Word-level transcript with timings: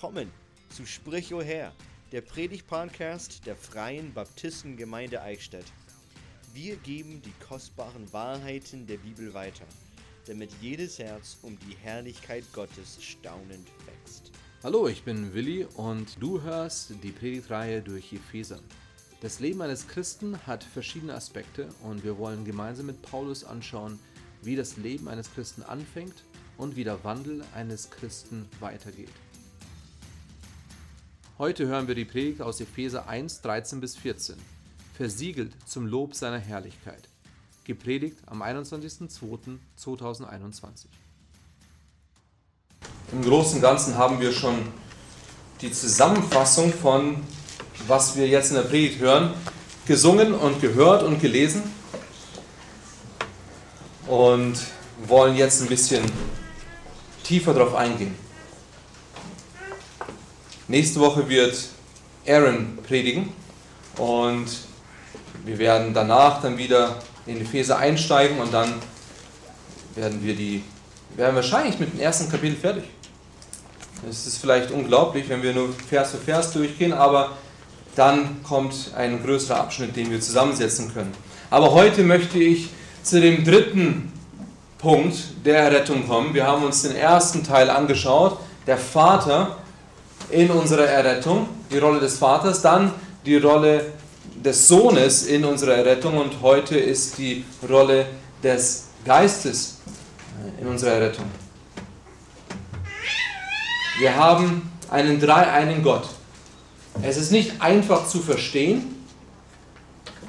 willkommen 0.00 0.32
zu 0.70 0.86
Sprich 0.86 1.34
o 1.34 1.42
Herr, 1.42 1.74
der 2.10 2.22
Predigt-Podcast 2.22 3.44
der 3.44 3.54
Freien 3.54 4.14
Baptistengemeinde 4.14 5.20
Eichstätt. 5.20 5.66
Wir 6.54 6.76
geben 6.76 7.20
die 7.20 7.34
kostbaren 7.46 8.10
Wahrheiten 8.10 8.86
der 8.86 8.96
Bibel 8.96 9.34
weiter, 9.34 9.66
damit 10.26 10.52
jedes 10.62 10.98
Herz 10.98 11.36
um 11.42 11.58
die 11.58 11.76
Herrlichkeit 11.76 12.44
Gottes 12.54 12.96
staunend 13.02 13.68
wächst. 13.84 14.32
Hallo, 14.62 14.88
ich 14.88 15.02
bin 15.02 15.34
Willi 15.34 15.66
und 15.74 16.16
du 16.18 16.40
hörst 16.40 16.94
die 17.02 17.12
Predigtreihe 17.12 17.82
durch 17.82 18.10
Epheser. 18.10 18.60
Das 19.20 19.38
Leben 19.38 19.60
eines 19.60 19.86
Christen 19.86 20.46
hat 20.46 20.64
verschiedene 20.64 21.12
Aspekte 21.12 21.68
und 21.82 22.04
wir 22.04 22.16
wollen 22.16 22.46
gemeinsam 22.46 22.86
mit 22.86 23.02
Paulus 23.02 23.44
anschauen, 23.44 23.98
wie 24.40 24.56
das 24.56 24.78
Leben 24.78 25.08
eines 25.08 25.30
Christen 25.34 25.62
anfängt 25.62 26.24
und 26.56 26.76
wie 26.76 26.84
der 26.84 27.04
Wandel 27.04 27.44
eines 27.54 27.90
Christen 27.90 28.48
weitergeht. 28.60 29.12
Heute 31.40 31.66
hören 31.66 31.88
wir 31.88 31.94
die 31.94 32.04
Predigt 32.04 32.42
aus 32.42 32.60
Epheser 32.60 33.08
1, 33.08 33.40
13 33.40 33.80
bis 33.80 33.96
14. 33.96 34.36
Versiegelt 34.94 35.52
zum 35.66 35.86
Lob 35.86 36.14
seiner 36.14 36.36
Herrlichkeit. 36.36 37.08
Gepredigt 37.64 38.18
am 38.26 38.42
21.02.2021. 38.42 40.84
Im 43.12 43.22
Großen 43.22 43.54
und 43.54 43.62
Ganzen 43.62 43.96
haben 43.96 44.20
wir 44.20 44.32
schon 44.32 44.54
die 45.62 45.72
Zusammenfassung 45.72 46.74
von, 46.74 47.22
was 47.86 48.16
wir 48.16 48.28
jetzt 48.28 48.50
in 48.50 48.56
der 48.56 48.64
Predigt 48.64 49.00
hören, 49.00 49.32
gesungen 49.86 50.34
und 50.34 50.60
gehört 50.60 51.02
und 51.02 51.22
gelesen. 51.22 51.62
Und 54.06 54.60
wollen 55.06 55.36
jetzt 55.36 55.62
ein 55.62 55.68
bisschen 55.68 56.04
tiefer 57.24 57.54
darauf 57.54 57.76
eingehen. 57.76 58.14
Nächste 60.70 61.00
Woche 61.00 61.28
wird 61.28 61.58
Aaron 62.28 62.78
predigen 62.86 63.32
und 63.96 64.46
wir 65.44 65.58
werden 65.58 65.92
danach 65.92 66.40
dann 66.42 66.56
wieder 66.58 66.94
in 67.26 67.40
Epheser 67.40 67.78
einsteigen 67.78 68.38
und 68.38 68.54
dann 68.54 68.74
werden 69.96 70.22
wir 70.22 70.36
die 70.36 70.62
werden 71.16 71.34
wahrscheinlich 71.34 71.80
mit 71.80 71.92
dem 71.92 71.98
ersten 71.98 72.30
Kapitel 72.30 72.54
fertig. 72.54 72.84
Es 74.08 74.28
ist 74.28 74.38
vielleicht 74.38 74.70
unglaublich, 74.70 75.28
wenn 75.28 75.42
wir 75.42 75.52
nur 75.52 75.70
Vers 75.88 76.12
für 76.12 76.18
Vers 76.18 76.52
durchgehen, 76.52 76.92
aber 76.92 77.32
dann 77.96 78.40
kommt 78.44 78.92
ein 78.96 79.20
größerer 79.24 79.58
Abschnitt, 79.58 79.96
den 79.96 80.08
wir 80.08 80.20
zusammensetzen 80.20 80.94
können. 80.94 81.12
Aber 81.50 81.72
heute 81.72 82.04
möchte 82.04 82.38
ich 82.38 82.68
zu 83.02 83.20
dem 83.20 83.42
dritten 83.42 84.12
Punkt 84.78 85.16
der 85.44 85.64
Errettung 85.64 86.06
kommen. 86.06 86.32
Wir 86.32 86.46
haben 86.46 86.62
uns 86.62 86.82
den 86.82 86.94
ersten 86.94 87.42
Teil 87.42 87.68
angeschaut, 87.70 88.38
der 88.68 88.78
Vater 88.78 89.56
in 90.30 90.50
unserer 90.50 90.86
Errettung, 90.86 91.48
die 91.70 91.78
Rolle 91.78 92.00
des 92.00 92.18
Vaters, 92.18 92.62
dann 92.62 92.92
die 93.24 93.36
Rolle 93.36 93.92
des 94.44 94.68
Sohnes 94.68 95.26
in 95.26 95.44
unserer 95.44 95.74
Errettung 95.74 96.16
und 96.16 96.40
heute 96.40 96.78
ist 96.78 97.18
die 97.18 97.44
Rolle 97.68 98.06
des 98.42 98.88
Geistes 99.04 99.78
in 100.60 100.66
unserer 100.66 100.92
Errettung. 100.92 101.26
Wir 103.98 104.16
haben 104.16 104.70
einen 104.90 105.20
dreieinen 105.20 105.82
Gott. 105.82 106.08
Es 107.02 107.16
ist 107.16 107.32
nicht 107.32 107.60
einfach 107.60 108.08
zu 108.08 108.20
verstehen 108.20 108.96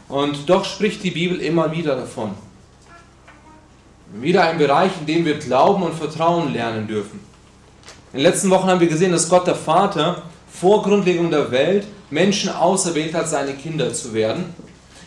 und 0.10 0.50
doch 0.50 0.66
spricht 0.66 1.04
die 1.04 1.12
Bibel 1.12 1.40
immer 1.40 1.72
wieder 1.72 1.96
davon. 1.96 2.34
Wieder 4.14 4.44
ein 4.44 4.58
Bereich, 4.58 4.92
in 5.00 5.06
dem 5.06 5.26
wir 5.26 5.40
Glauben 5.40 5.84
und 5.84 5.96
Vertrauen 5.96 6.52
lernen 6.52 6.86
dürfen. 6.86 7.31
In 8.14 8.20
den 8.20 8.26
letzten 8.26 8.50
Wochen 8.50 8.68
haben 8.68 8.82
wir 8.82 8.88
gesehen, 8.88 9.14
dass 9.14 9.30
Gott 9.30 9.48
der 9.48 9.56
Vater 9.56 10.24
vor 10.52 10.84
Grundlegung 10.84 11.32
der 11.32 11.50
Welt 11.52 11.88
Menschen 12.10 12.50
auserwählt 12.50 13.14
hat, 13.14 13.30
seine 13.30 13.54
Kinder 13.54 13.94
zu 13.94 14.14
werden. 14.14 14.54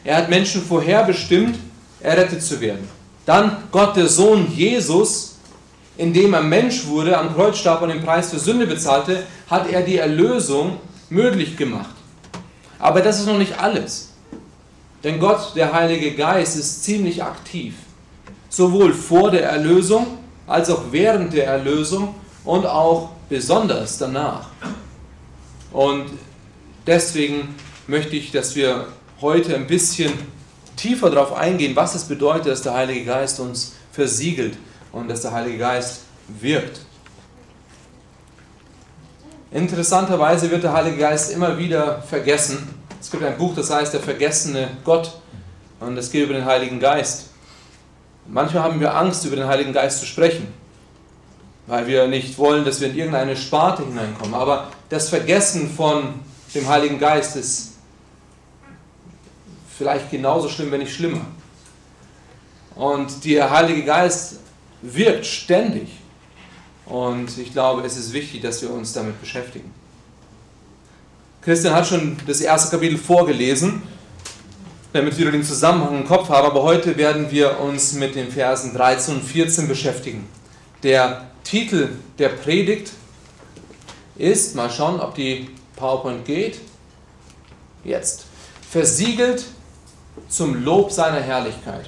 Er 0.04 0.16
hat 0.16 0.30
Menschen 0.30 0.62
vorherbestimmt, 0.62 1.58
errettet 2.00 2.42
zu 2.42 2.60
werden. 2.60 2.88
Dann 3.26 3.58
Gott 3.70 3.96
der 3.96 4.08
Sohn 4.08 4.50
Jesus, 4.50 5.36
indem 5.98 6.32
er 6.32 6.42
Mensch 6.42 6.86
wurde, 6.86 7.18
am 7.18 7.34
Kreuz 7.34 7.58
starb 7.58 7.82
und 7.82 7.90
den 7.90 8.02
Preis 8.02 8.30
für 8.30 8.38
Sünde 8.38 8.66
bezahlte, 8.66 9.24
hat 9.50 9.70
er 9.70 9.82
die 9.82 9.98
Erlösung 9.98 10.78
möglich 11.10 11.58
gemacht. 11.58 11.94
Aber 12.78 13.02
das 13.02 13.20
ist 13.20 13.26
noch 13.26 13.38
nicht 13.38 13.58
alles. 13.58 14.10
Denn 15.02 15.20
Gott, 15.20 15.52
der 15.54 15.72
Heilige 15.74 16.12
Geist, 16.12 16.56
ist 16.56 16.84
ziemlich 16.84 17.22
aktiv 17.22 17.74
sowohl 18.48 18.94
vor 18.94 19.30
der 19.30 19.44
Erlösung 19.44 20.06
als 20.46 20.70
auch 20.70 20.84
während 20.90 21.32
der 21.32 21.46
Erlösung 21.46 22.14
und 22.44 22.66
auch 22.66 23.10
besonders 23.28 23.98
danach. 23.98 24.48
Und 25.72 26.06
deswegen 26.86 27.54
möchte 27.86 28.16
ich, 28.16 28.30
dass 28.30 28.54
wir 28.54 28.86
heute 29.20 29.54
ein 29.54 29.66
bisschen 29.66 30.12
tiefer 30.76 31.10
darauf 31.10 31.32
eingehen, 31.32 31.74
was 31.74 31.94
es 31.94 32.04
bedeutet, 32.04 32.46
dass 32.46 32.62
der 32.62 32.74
Heilige 32.74 33.04
Geist 33.04 33.40
uns 33.40 33.74
versiegelt 33.92 34.56
und 34.92 35.08
dass 35.08 35.22
der 35.22 35.32
Heilige 35.32 35.58
Geist 35.58 36.02
wirkt. 36.28 36.80
Interessanterweise 39.50 40.50
wird 40.50 40.64
der 40.64 40.72
Heilige 40.72 40.96
Geist 40.96 41.30
immer 41.30 41.56
wieder 41.56 42.02
vergessen. 42.02 42.74
Es 43.00 43.10
gibt 43.10 43.22
ein 43.22 43.36
Buch, 43.36 43.54
das 43.54 43.70
heißt 43.70 43.92
Der 43.92 44.00
vergessene 44.00 44.68
Gott 44.82 45.12
und 45.78 45.96
es 45.96 46.10
geht 46.10 46.24
über 46.24 46.34
den 46.34 46.44
Heiligen 46.44 46.80
Geist. 46.80 47.28
Manchmal 48.26 48.62
haben 48.64 48.80
wir 48.80 48.96
Angst, 48.96 49.24
über 49.26 49.36
den 49.36 49.46
Heiligen 49.46 49.72
Geist 49.72 50.00
zu 50.00 50.06
sprechen, 50.06 50.48
weil 51.66 51.86
wir 51.86 52.06
nicht 52.08 52.38
wollen, 52.38 52.64
dass 52.64 52.80
wir 52.80 52.88
in 52.88 52.96
irgendeine 52.96 53.36
Sparte 53.36 53.84
hineinkommen. 53.84 54.34
Aber 54.34 54.68
das 54.88 55.08
Vergessen 55.08 55.70
von 55.70 56.20
dem 56.54 56.68
Heiligen 56.68 56.98
Geist 56.98 57.36
ist 57.36 57.72
vielleicht 59.76 60.10
genauso 60.10 60.48
schlimm, 60.48 60.70
wenn 60.70 60.80
nicht 60.80 60.94
schlimmer. 60.94 61.22
Und 62.74 63.24
der 63.24 63.50
Heilige 63.50 63.84
Geist 63.84 64.40
wirkt 64.82 65.26
ständig. 65.26 65.88
Und 66.86 67.38
ich 67.38 67.52
glaube, 67.52 67.82
es 67.82 67.96
ist 67.96 68.12
wichtig, 68.12 68.42
dass 68.42 68.60
wir 68.60 68.70
uns 68.70 68.92
damit 68.92 69.20
beschäftigen. 69.20 69.72
Christian 71.40 71.74
hat 71.74 71.86
schon 71.86 72.16
das 72.26 72.40
erste 72.40 72.70
Kapitel 72.70 72.98
vorgelesen 72.98 73.82
damit 74.94 75.18
wir 75.18 75.28
den 75.32 75.42
Zusammenhang 75.42 76.02
im 76.02 76.06
Kopf 76.06 76.28
haben. 76.28 76.46
Aber 76.46 76.62
heute 76.62 76.96
werden 76.96 77.30
wir 77.30 77.58
uns 77.58 77.94
mit 77.94 78.14
den 78.14 78.30
Versen 78.30 78.74
13 78.74 79.16
und 79.16 79.24
14 79.24 79.66
beschäftigen. 79.66 80.26
Der 80.84 81.26
Titel 81.44 81.90
der 82.18 82.30
Predigt 82.30 82.92
ist, 84.16 84.56
mal 84.56 84.70
schauen, 84.70 85.00
ob 85.00 85.14
die 85.14 85.50
PowerPoint 85.76 86.24
geht, 86.24 86.60
jetzt, 87.84 88.24
versiegelt 88.68 89.44
zum 90.28 90.64
Lob 90.64 90.90
seiner 90.90 91.20
Herrlichkeit. 91.20 91.86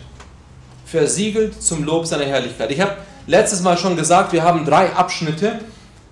Versiegelt 0.84 1.60
zum 1.60 1.84
Lob 1.84 2.06
seiner 2.06 2.24
Herrlichkeit. 2.24 2.70
Ich 2.70 2.80
habe 2.80 2.96
letztes 3.26 3.62
Mal 3.62 3.76
schon 3.76 3.96
gesagt, 3.96 4.32
wir 4.32 4.42
haben 4.44 4.64
drei 4.64 4.92
Abschnitte 4.92 5.60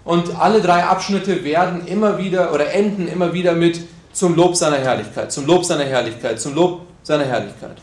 und 0.05 0.37
alle 0.37 0.61
drei 0.61 0.85
Abschnitte 0.85 1.45
werden 1.45 1.87
immer 1.87 2.19
wieder 2.19 2.53
oder 2.53 2.73
enden 2.73 3.07
immer 3.09 3.33
wieder 3.33 3.53
mit 3.53 3.81
zum 4.13 4.37
Lob 4.37 4.57
seiner 4.57 4.79
Herrlichkeit, 4.79 5.33
zum 5.33 5.47
Lob 5.47 5.65
seiner 5.65 5.85
Herrlichkeit, 5.85 6.41
zum 6.41 6.55
Lob 6.55 6.83
seiner 7.03 7.25
Herrlichkeit. 7.25 7.77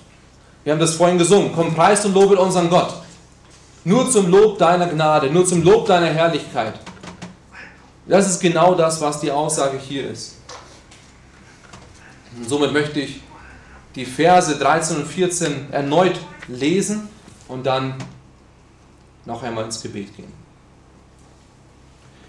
Wir 0.63 0.73
haben 0.73 0.79
das 0.79 0.95
vorhin 0.95 1.17
gesungen. 1.17 1.51
Komm, 1.53 1.73
preist 1.73 2.05
und 2.05 2.13
lobet 2.13 2.37
unseren 2.37 2.69
Gott. 2.69 3.00
Nur 3.83 4.09
zum 4.11 4.29
Lob 4.29 4.59
deiner 4.59 4.87
Gnade, 4.87 5.31
nur 5.31 5.45
zum 5.45 5.63
Lob 5.63 5.87
deiner 5.87 6.07
Herrlichkeit. 6.07 6.75
Das 8.05 8.29
ist 8.29 8.39
genau 8.39 8.75
das, 8.75 9.01
was 9.01 9.19
die 9.19 9.31
Aussage 9.31 9.77
hier 9.77 10.09
ist. 10.09 10.37
Und 12.37 12.47
somit 12.47 12.73
möchte 12.73 12.99
ich 12.99 13.21
die 13.95 14.05
Verse 14.05 14.55
13 14.57 14.97
und 14.97 15.07
14 15.07 15.71
erneut 15.71 16.19
lesen 16.47 17.09
und 17.47 17.65
dann 17.65 17.95
noch 19.25 19.41
einmal 19.43 19.65
ins 19.65 19.81
Gebet 19.81 20.15
gehen. 20.15 20.31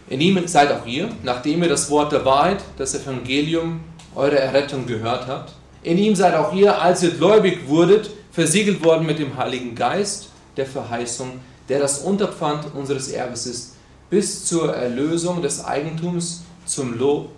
In 0.08 0.20
ihm 0.20 0.46
seid 0.48 0.72
auch 0.72 0.86
ihr, 0.86 1.10
nachdem 1.22 1.62
ihr 1.62 1.68
das 1.68 1.88
Wort 1.90 2.12
der 2.12 2.24
Wahrheit, 2.24 2.62
das 2.76 2.94
Evangelium 2.94 3.80
eure 4.14 4.38
Errettung 4.38 4.86
gehört 4.86 5.26
habt. 5.26 5.52
In 5.82 5.98
ihm 5.98 6.14
seid 6.14 6.34
auch 6.34 6.52
ihr, 6.52 6.80
als 6.80 7.02
ihr 7.02 7.10
gläubig 7.12 7.66
wurdet, 7.66 8.10
versiegelt 8.30 8.84
worden 8.84 9.06
mit 9.06 9.18
dem 9.18 9.36
Heiligen 9.36 9.74
Geist 9.74 10.31
der 10.56 10.66
Verheißung, 10.66 11.40
der 11.68 11.80
das 11.80 12.00
Unterpfand 12.00 12.74
unseres 12.74 13.08
Erbes 13.08 13.46
ist, 13.46 13.74
bis 14.10 14.44
zur 14.44 14.74
Erlösung 14.74 15.40
des 15.40 15.64
Eigentums 15.64 16.42
zum 16.66 16.98
Lob 16.98 17.30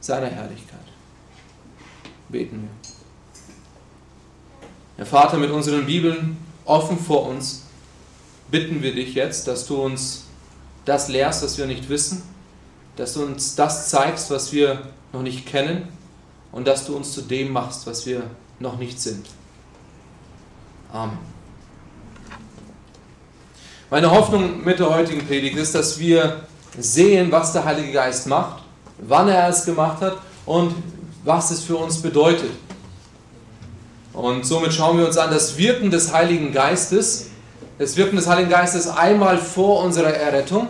seiner 0.00 0.28
Herrlichkeit. 0.28 0.78
Beten 2.28 2.62
wir. 2.62 2.68
Herr 4.96 5.06
Vater, 5.06 5.38
mit 5.38 5.50
unseren 5.50 5.86
Bibeln 5.86 6.36
offen 6.64 6.98
vor 6.98 7.26
uns, 7.26 7.62
bitten 8.50 8.82
wir 8.82 8.94
dich 8.94 9.14
jetzt, 9.14 9.48
dass 9.48 9.66
du 9.66 9.82
uns 9.82 10.24
das 10.84 11.08
lehrst, 11.08 11.42
was 11.42 11.58
wir 11.58 11.66
nicht 11.66 11.88
wissen, 11.88 12.22
dass 12.96 13.14
du 13.14 13.24
uns 13.24 13.56
das 13.56 13.88
zeigst, 13.88 14.30
was 14.30 14.52
wir 14.52 14.82
noch 15.12 15.22
nicht 15.22 15.46
kennen 15.46 15.88
und 16.52 16.66
dass 16.66 16.86
du 16.86 16.96
uns 16.96 17.12
zu 17.12 17.22
dem 17.22 17.52
machst, 17.52 17.86
was 17.86 18.06
wir 18.06 18.24
noch 18.58 18.78
nicht 18.78 19.00
sind. 19.00 19.26
Amen. 20.92 21.29
Meine 23.92 24.08
Hoffnung 24.08 24.64
mit 24.64 24.78
der 24.78 24.88
heutigen 24.88 25.26
Predigt 25.26 25.56
ist, 25.56 25.74
dass 25.74 25.98
wir 25.98 26.42
sehen, 26.78 27.32
was 27.32 27.52
der 27.52 27.64
Heilige 27.64 27.90
Geist 27.90 28.28
macht, 28.28 28.62
wann 28.98 29.28
er 29.28 29.48
es 29.48 29.64
gemacht 29.64 30.00
hat 30.00 30.16
und 30.46 30.72
was 31.24 31.50
es 31.50 31.64
für 31.64 31.74
uns 31.74 32.00
bedeutet. 32.00 32.50
Und 34.12 34.46
somit 34.46 34.72
schauen 34.72 34.96
wir 34.96 35.06
uns 35.08 35.18
an 35.18 35.32
das 35.32 35.58
Wirken 35.58 35.90
des 35.90 36.12
Heiligen 36.12 36.52
Geistes. 36.52 37.30
Das 37.80 37.96
Wirken 37.96 38.14
des 38.14 38.28
Heiligen 38.28 38.48
Geistes 38.48 38.86
einmal 38.86 39.38
vor 39.38 39.82
unserer 39.82 40.14
Errettung, 40.14 40.68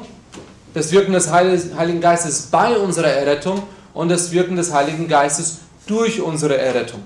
das 0.73 0.91
Wirken 0.91 1.13
des 1.13 1.31
Heiligen 1.31 2.01
Geistes 2.01 2.49
bei 2.51 2.75
unserer 2.75 3.09
Errettung 3.09 3.65
und 3.93 4.09
das 4.09 4.33
Wirken 4.33 4.57
des 4.57 4.73
Heiligen 4.73 5.09
Geistes 5.09 5.59
durch 5.87 6.23
unsere 6.23 6.57
Errettung. 6.57 7.03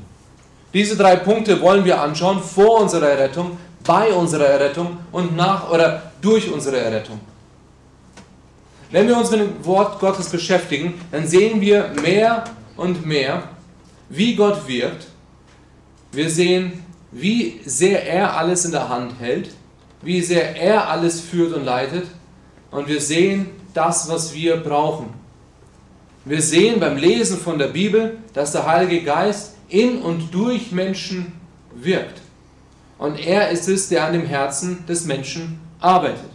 Diese 0.74 0.96
drei 0.96 1.16
Punkte 1.16 1.60
wollen 1.60 1.84
wir 1.84 2.00
anschauen 2.00 2.40
vor 2.40 2.82
unserer 2.82 3.08
Errettung, 3.08 3.58
bei 3.84 4.12
unserer 4.12 4.46
Errettung 4.46 4.98
und 5.12 5.36
nach 5.36 5.70
oder 5.70 6.10
durch 6.20 6.50
unsere 6.50 6.78
Errettung. 6.78 7.20
Wenn 8.90 9.08
wir 9.08 9.16
uns 9.16 9.30
mit 9.30 9.40
dem 9.40 9.64
Wort 9.64 10.00
Gottes 10.00 10.28
beschäftigen, 10.30 10.94
dann 11.10 11.26
sehen 11.26 11.60
wir 11.60 11.90
mehr 12.02 12.44
und 12.76 13.04
mehr, 13.04 13.42
wie 14.08 14.34
Gott 14.34 14.66
wirkt. 14.66 15.06
Wir 16.12 16.30
sehen, 16.30 16.84
wie 17.10 17.60
sehr 17.64 18.06
er 18.06 18.36
alles 18.36 18.64
in 18.64 18.72
der 18.72 18.88
Hand 18.88 19.14
hält, 19.18 19.50
wie 20.02 20.20
sehr 20.20 20.56
er 20.56 20.88
alles 20.88 21.20
führt 21.20 21.52
und 21.54 21.64
leitet. 21.64 22.06
Und 22.70 22.88
wir 22.88 23.00
sehen 23.00 23.50
das, 23.72 24.08
was 24.08 24.32
wir 24.34 24.56
brauchen. 24.56 25.12
Wir 26.24 26.40
sehen 26.40 26.80
beim 26.80 26.96
Lesen 26.96 27.38
von 27.38 27.58
der 27.58 27.68
Bibel, 27.68 28.18
dass 28.32 28.52
der 28.52 28.66
Heilige 28.66 29.02
Geist 29.02 29.56
in 29.68 29.98
und 29.98 30.32
durch 30.32 30.72
Menschen 30.72 31.32
wirkt. 31.74 32.23
Und 32.98 33.18
er 33.18 33.50
ist 33.50 33.68
es, 33.68 33.88
der 33.88 34.04
an 34.04 34.12
dem 34.12 34.26
Herzen 34.26 34.86
des 34.86 35.04
Menschen 35.04 35.60
arbeitet. 35.80 36.30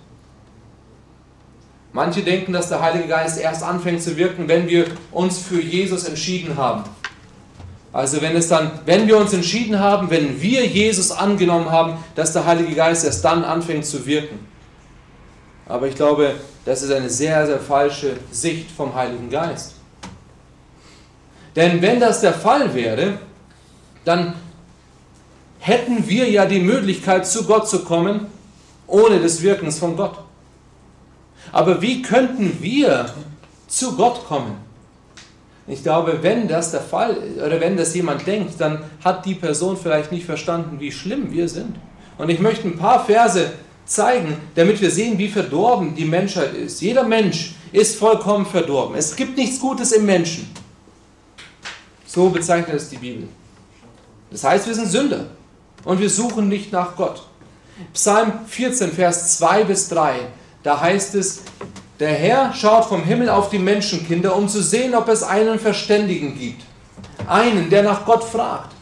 Manche 1.92 2.22
denken, 2.22 2.54
dass 2.54 2.70
der 2.70 2.82
Heilige 2.82 3.08
Geist 3.08 3.40
erst 3.40 3.64
anfängt 3.64 4.04
zu 4.04 4.16
wirken, 4.16 4.48
wenn 4.48 4.68
wir 4.68 4.86
uns 5.12 5.40
für 5.40 5.62
Jesus 5.62 6.04
entschieden 6.04 6.56
haben. 6.56 6.84
Also 7.92 8.22
wenn 8.22 8.36
es 8.36 8.48
dann, 8.48 8.72
wenn 8.86 9.08
wir 9.08 9.18
uns 9.18 9.34
entschieden 9.34 9.80
haben, 9.80 10.12
wenn 10.12 10.40
wir 10.40 10.66
Jesus 10.68 11.12
angenommen 11.12 11.72
haben, 11.72 11.98
dass 12.14 12.34
der 12.34 12.46
Heilige 12.46 12.76
Geist 12.76 13.04
erst 13.04 13.26
dann 13.26 13.44
anfängt 13.44 13.86
zu 13.86 14.06
wirken. 14.06 14.48
Aber 15.68 15.88
ich 15.88 15.96
glaube, 15.96 16.36
das 16.66 16.84
ist 16.84 16.92
eine 16.92 17.10
sehr, 17.10 17.48
sehr 17.48 17.60
falsche 17.60 18.18
Sicht 18.32 18.70
vom 18.70 18.94
Heiligen 18.94 19.30
Geist. 19.30 19.74
Denn 21.56 21.82
wenn 21.82 22.00
das 22.00 22.22
der 22.22 22.34
Fall 22.34 22.74
wäre, 22.76 23.18
dann 24.06 24.36
hätten 25.70 26.08
wir 26.10 26.30
ja 26.30 26.46
die 26.46 26.60
Möglichkeit, 26.60 27.28
zu 27.28 27.46
Gott 27.46 27.70
zu 27.70 27.84
kommen, 27.84 28.26
ohne 28.88 29.20
des 29.20 29.42
Wirkens 29.42 29.78
von 29.78 29.96
Gott. 29.96 30.18
Aber 31.52 31.82
wie 31.82 32.02
könnten 32.02 32.58
wir 32.60 33.14
zu 33.68 33.96
Gott 33.96 34.26
kommen? 34.26 34.58
Ich 35.68 35.84
glaube, 35.84 36.20
wenn 36.22 36.48
das 36.48 36.72
der 36.72 36.82
Fall 36.82 37.18
oder 37.38 37.62
wenn 37.62 37.78
das 37.78 37.94
jemand 37.94 38.26
denkt, 38.26 38.60
dann 38.60 38.84
hat 39.04 39.26
die 39.26 39.36
Person 39.36 39.78
vielleicht 39.78 40.12
nicht 40.12 40.26
verstanden, 40.26 40.80
wie 40.80 40.92
schlimm 40.92 41.32
wir 41.32 41.48
sind. 41.48 41.76
Und 42.18 42.30
ich 42.30 42.40
möchte 42.40 42.68
ein 42.68 42.78
paar 42.78 43.06
Verse 43.06 43.52
zeigen, 43.86 44.36
damit 44.56 44.82
wir 44.82 44.90
sehen, 44.90 45.20
wie 45.20 45.30
verdorben 45.30 45.94
die 45.96 46.06
Menschheit 46.06 46.56
ist. 46.56 46.82
Jeder 46.82 47.04
Mensch 47.04 47.54
ist 47.72 47.98
vollkommen 47.98 48.48
verdorben. 48.48 48.96
Es 48.96 49.16
gibt 49.16 49.38
nichts 49.38 49.60
Gutes 49.60 49.92
im 49.92 50.08
Menschen. 50.08 50.50
So 52.08 52.30
bezeichnet 52.30 52.76
es 52.76 52.90
die 52.90 52.98
Bibel. 52.98 53.28
Das 54.32 54.44
heißt, 54.44 54.66
wir 54.66 54.74
sind 54.74 54.88
Sünder 54.88 55.28
und 55.86 56.00
wir 56.00 56.10
suchen 56.10 56.48
nicht 56.48 56.72
nach 56.72 56.96
Gott. 56.96 57.24
Psalm 57.94 58.34
14, 58.48 58.92
Vers 58.92 59.38
2 59.38 59.64
bis 59.64 59.90
3 59.90 60.28
da 60.64 60.82
heißt 60.82 61.16
es, 61.16 61.42
der 62.00 62.14
Herr 62.14 62.54
schaut 62.54 62.86
vom 62.86 63.04
Himmel 63.04 63.30
auf 63.30 63.50
die 63.50 63.60
Menschenkinder, 63.60 64.36
um 64.36 64.48
zu 64.48 64.62
sehen, 64.62 64.96
ob 64.96 65.08
es 65.08 65.24
einen 65.24 65.60
Verständigen 65.60 66.38
gibt. 66.38 66.64
Einen, 67.28 67.70
der 67.70 67.84
nach 67.84 68.06
Gott 68.06 68.24
fragt. 68.24 68.74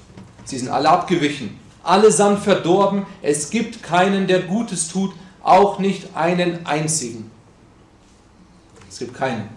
Sie 0.46 0.58
sind 0.58 0.70
alle 0.70 0.90
abgewichen, 0.90 1.60
allesamt 1.84 2.44
verdorben. 2.44 3.06
Es 3.22 3.50
gibt 3.50 3.84
keinen, 3.84 4.28
der 4.28 4.42
Gutes 4.42 4.88
tut, 4.88 5.14
auch 5.44 5.80
nicht 5.80 6.16
einen 6.16 6.66
einzigen. 6.66 7.32
Es 8.90 9.00
gibt 9.00 9.16
keinen. 9.16 9.50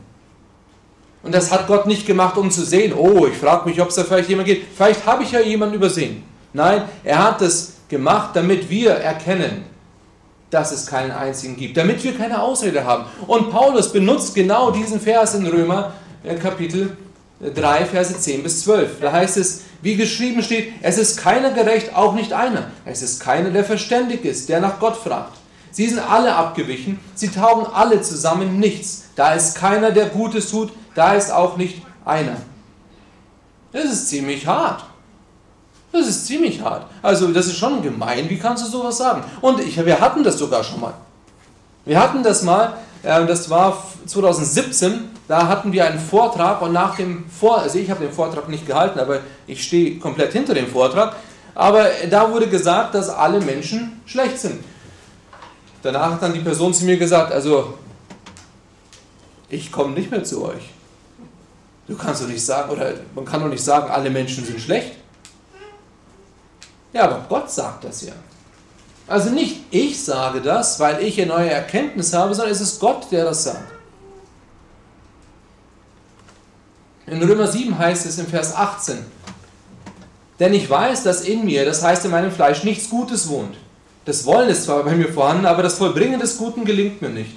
Und 1.22 1.34
das 1.34 1.52
hat 1.52 1.66
Gott 1.66 1.86
nicht 1.86 2.06
gemacht, 2.06 2.36
um 2.38 2.50
zu 2.50 2.64
sehen, 2.64 2.94
oh, 2.94 3.26
ich 3.26 3.36
frage 3.36 3.68
mich, 3.68 3.80
ob 3.80 3.88
es 3.88 3.94
da 3.94 4.04
vielleicht 4.04 4.30
jemand 4.30 4.48
gibt. 4.48 4.74
Vielleicht 4.74 5.04
habe 5.06 5.22
ich 5.22 5.32
ja 5.32 5.40
jemanden 5.40 5.74
übersehen. 5.74 6.22
Nein, 6.52 6.82
er 7.04 7.22
hat 7.22 7.42
es 7.42 7.74
gemacht, 7.88 8.30
damit 8.34 8.68
wir 8.70 8.92
erkennen, 8.92 9.64
dass 10.50 10.72
es 10.72 10.86
keinen 10.86 11.12
einzigen 11.12 11.56
gibt, 11.56 11.76
damit 11.76 12.02
wir 12.02 12.16
keine 12.16 12.42
Ausrede 12.42 12.84
haben. 12.84 13.04
Und 13.26 13.50
Paulus 13.50 13.92
benutzt 13.92 14.34
genau 14.34 14.70
diesen 14.70 15.00
Vers 15.00 15.34
in 15.34 15.46
Römer 15.46 15.92
äh, 16.24 16.34
Kapitel 16.34 16.96
3, 17.40 17.86
Verse 17.86 18.18
10 18.18 18.42
bis 18.42 18.64
12. 18.64 19.00
Da 19.00 19.12
heißt 19.12 19.36
es, 19.36 19.62
wie 19.80 19.96
geschrieben 19.96 20.42
steht, 20.42 20.72
es 20.82 20.98
ist 20.98 21.18
keiner 21.18 21.52
gerecht, 21.52 21.94
auch 21.94 22.14
nicht 22.14 22.32
einer. 22.32 22.70
Es 22.84 23.00
ist 23.00 23.20
keiner, 23.20 23.50
der 23.50 23.64
verständig 23.64 24.24
ist, 24.24 24.48
der 24.48 24.60
nach 24.60 24.78
Gott 24.78 24.96
fragt. 24.96 25.38
Sie 25.70 25.88
sind 25.88 26.00
alle 26.00 26.34
abgewichen, 26.34 26.98
sie 27.14 27.28
taugen 27.28 27.66
alle 27.72 28.02
zusammen 28.02 28.58
nichts. 28.58 29.04
Da 29.14 29.34
ist 29.34 29.54
keiner, 29.54 29.92
der 29.92 30.06
Gutes 30.06 30.50
tut, 30.50 30.72
da 30.94 31.14
ist 31.14 31.32
auch 31.32 31.56
nicht 31.56 31.80
einer. 32.04 32.36
Das 33.72 33.84
ist 33.84 34.08
ziemlich 34.08 34.46
hart. 34.46 34.84
Das 35.92 36.06
ist 36.06 36.26
ziemlich 36.26 36.60
hart. 36.62 36.86
Also 37.02 37.28
das 37.28 37.46
ist 37.46 37.56
schon 37.56 37.82
gemein. 37.82 38.28
Wie 38.28 38.38
kannst 38.38 38.64
du 38.64 38.70
sowas 38.70 38.96
sagen? 38.96 39.24
Und 39.40 39.60
ich, 39.60 39.84
wir 39.84 40.00
hatten 40.00 40.22
das 40.22 40.38
sogar 40.38 40.62
schon 40.62 40.80
mal. 40.80 40.94
Wir 41.84 42.00
hatten 42.00 42.22
das 42.22 42.42
mal, 42.42 42.74
äh, 43.02 43.26
das 43.26 43.50
war 43.50 43.82
2017, 44.06 45.08
da 45.26 45.48
hatten 45.48 45.72
wir 45.72 45.86
einen 45.86 45.98
Vortrag 45.98 46.60
und 46.62 46.72
nach 46.72 46.96
dem 46.96 47.24
Vortrag, 47.30 47.64
also 47.64 47.78
ich 47.78 47.90
habe 47.90 48.04
den 48.04 48.12
Vortrag 48.12 48.48
nicht 48.48 48.66
gehalten, 48.66 48.98
aber 48.98 49.20
ich 49.46 49.62
stehe 49.62 49.98
komplett 49.98 50.32
hinter 50.32 50.54
dem 50.54 50.66
Vortrag, 50.66 51.16
aber 51.54 51.86
da 52.10 52.30
wurde 52.30 52.48
gesagt, 52.48 52.94
dass 52.94 53.08
alle 53.08 53.40
Menschen 53.40 54.00
schlecht 54.06 54.38
sind. 54.38 54.62
Danach 55.82 56.12
hat 56.12 56.22
dann 56.22 56.34
die 56.34 56.40
Person 56.40 56.74
zu 56.74 56.84
mir 56.84 56.98
gesagt, 56.98 57.32
also 57.32 57.74
ich 59.48 59.72
komme 59.72 59.94
nicht 59.94 60.10
mehr 60.10 60.22
zu 60.22 60.44
euch. 60.44 60.70
Du 61.88 61.96
kannst 61.96 62.22
doch 62.22 62.28
nicht 62.28 62.44
sagen, 62.44 62.70
oder 62.70 62.92
man 63.14 63.24
kann 63.24 63.40
doch 63.40 63.48
nicht 63.48 63.64
sagen, 63.64 63.90
alle 63.90 64.10
Menschen 64.10 64.44
sind 64.44 64.60
schlecht. 64.60 64.92
Ja, 66.92 67.04
aber 67.04 67.24
Gott 67.28 67.50
sagt 67.50 67.84
das 67.84 68.02
ja. 68.02 68.12
Also 69.06 69.30
nicht 69.30 69.62
ich 69.70 70.02
sage 70.02 70.40
das, 70.40 70.78
weil 70.78 71.02
ich 71.02 71.20
eine 71.20 71.32
neue 71.32 71.50
Erkenntnis 71.50 72.12
habe, 72.12 72.34
sondern 72.34 72.52
es 72.52 72.60
ist 72.60 72.78
Gott, 72.80 73.10
der 73.10 73.24
das 73.24 73.44
sagt. 73.44 73.72
In 77.06 77.20
Römer 77.22 77.48
7 77.48 77.76
heißt 77.76 78.06
es 78.06 78.18
im 78.18 78.26
Vers 78.26 78.54
18, 78.54 78.98
denn 80.38 80.54
ich 80.54 80.70
weiß, 80.70 81.02
dass 81.02 81.22
in 81.22 81.44
mir, 81.44 81.64
das 81.64 81.82
heißt 81.82 82.04
in 82.04 82.12
meinem 82.12 82.30
Fleisch, 82.30 82.62
nichts 82.62 82.88
Gutes 82.88 83.28
wohnt. 83.28 83.56
Das 84.04 84.24
Wollen 84.26 84.48
ist 84.48 84.64
zwar 84.64 84.84
bei 84.84 84.94
mir 84.94 85.12
vorhanden, 85.12 85.46
aber 85.46 85.64
das 85.64 85.74
Vollbringen 85.74 86.20
des 86.20 86.38
Guten 86.38 86.64
gelingt 86.64 87.02
mir 87.02 87.10
nicht. 87.10 87.36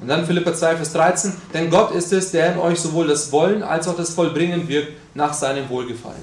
Und 0.00 0.08
dann 0.08 0.26
Philippa 0.26 0.54
2, 0.54 0.76
Vers 0.76 0.92
13, 0.92 1.32
denn 1.54 1.70
Gott 1.70 1.90
ist 1.92 2.12
es, 2.12 2.30
der 2.30 2.52
in 2.52 2.58
euch 2.58 2.78
sowohl 2.78 3.08
das 3.08 3.32
Wollen 3.32 3.62
als 3.62 3.88
auch 3.88 3.96
das 3.96 4.10
Vollbringen 4.10 4.68
wirkt 4.68 4.92
nach 5.14 5.32
seinem 5.32 5.68
Wohlgefallen. 5.70 6.22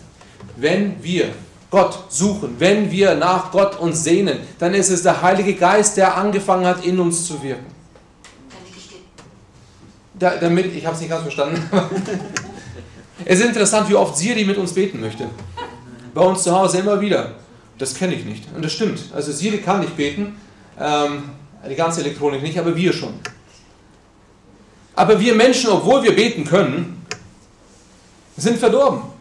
Wenn 0.55 1.03
wir 1.03 1.33
Gott 1.75 2.05
suchen, 2.07 2.55
wenn 2.57 2.89
wir 2.89 3.15
nach 3.15 3.51
Gott 3.51 3.77
uns 3.77 4.01
sehnen, 4.01 4.39
dann 4.59 4.73
ist 4.73 4.89
es 4.89 5.03
der 5.03 5.21
Heilige 5.21 5.55
Geist, 5.55 5.97
der 5.97 6.15
angefangen 6.15 6.65
hat, 6.65 6.85
in 6.85 6.97
uns 7.01 7.27
zu 7.27 7.43
wirken. 7.43 7.65
Da, 10.13 10.37
damit, 10.37 10.73
ich 10.73 10.85
habe 10.85 10.95
es 10.95 11.01
nicht 11.01 11.09
ganz 11.09 11.23
verstanden. 11.23 11.61
es 13.25 13.41
ist 13.41 13.45
interessant, 13.47 13.89
wie 13.89 13.95
oft 13.95 14.15
Siri 14.15 14.45
mit 14.45 14.57
uns 14.57 14.71
beten 14.71 15.01
möchte. 15.01 15.27
Bei 16.13 16.21
uns 16.21 16.43
zu 16.43 16.55
Hause 16.55 16.77
immer 16.77 17.01
wieder. 17.01 17.31
Das 17.77 17.93
kenne 17.93 18.15
ich 18.15 18.23
nicht. 18.23 18.45
Und 18.55 18.63
das 18.63 18.71
stimmt. 18.71 19.01
Also 19.13 19.33
Siri 19.33 19.57
kann 19.57 19.81
nicht 19.81 19.97
beten, 19.97 20.37
ähm, 20.79 21.23
die 21.69 21.75
ganze 21.75 21.99
Elektronik 21.99 22.41
nicht, 22.41 22.57
aber 22.57 22.73
wir 22.73 22.93
schon. 22.93 23.15
Aber 24.95 25.19
wir 25.19 25.35
Menschen, 25.35 25.71
obwohl 25.71 26.03
wir 26.03 26.15
beten 26.15 26.45
können, 26.45 27.05
sind 28.37 28.57
verdorben. 28.59 29.14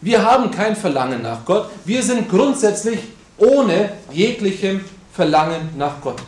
Wir 0.00 0.22
haben 0.24 0.50
kein 0.50 0.76
Verlangen 0.76 1.22
nach 1.22 1.44
Gott. 1.44 1.70
Wir 1.84 2.02
sind 2.02 2.28
grundsätzlich 2.28 3.00
ohne 3.38 3.92
jeglichem 4.12 4.84
Verlangen 5.12 5.70
nach 5.76 6.00
Gott. 6.00 6.22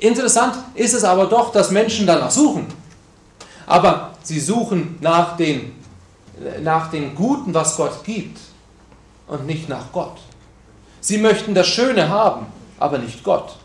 Interessant 0.00 0.54
ist 0.74 0.94
es 0.94 1.04
aber 1.04 1.26
doch, 1.26 1.52
dass 1.52 1.70
Menschen 1.70 2.06
danach 2.06 2.30
suchen. 2.30 2.66
Aber 3.66 4.12
sie 4.22 4.40
suchen 4.40 4.98
nach 5.00 5.36
dem, 5.36 5.72
nach 6.62 6.90
dem 6.90 7.14
Guten, 7.14 7.54
was 7.54 7.76
Gott 7.76 8.02
gibt 8.04 8.38
und 9.26 9.46
nicht 9.46 9.68
nach 9.68 9.92
Gott. 9.92 10.18
Sie 11.00 11.18
möchten 11.18 11.54
das 11.54 11.68
Schöne 11.68 12.08
haben, 12.08 12.46
aber 12.78 12.98
nicht 12.98 13.22
Gott. 13.22 13.56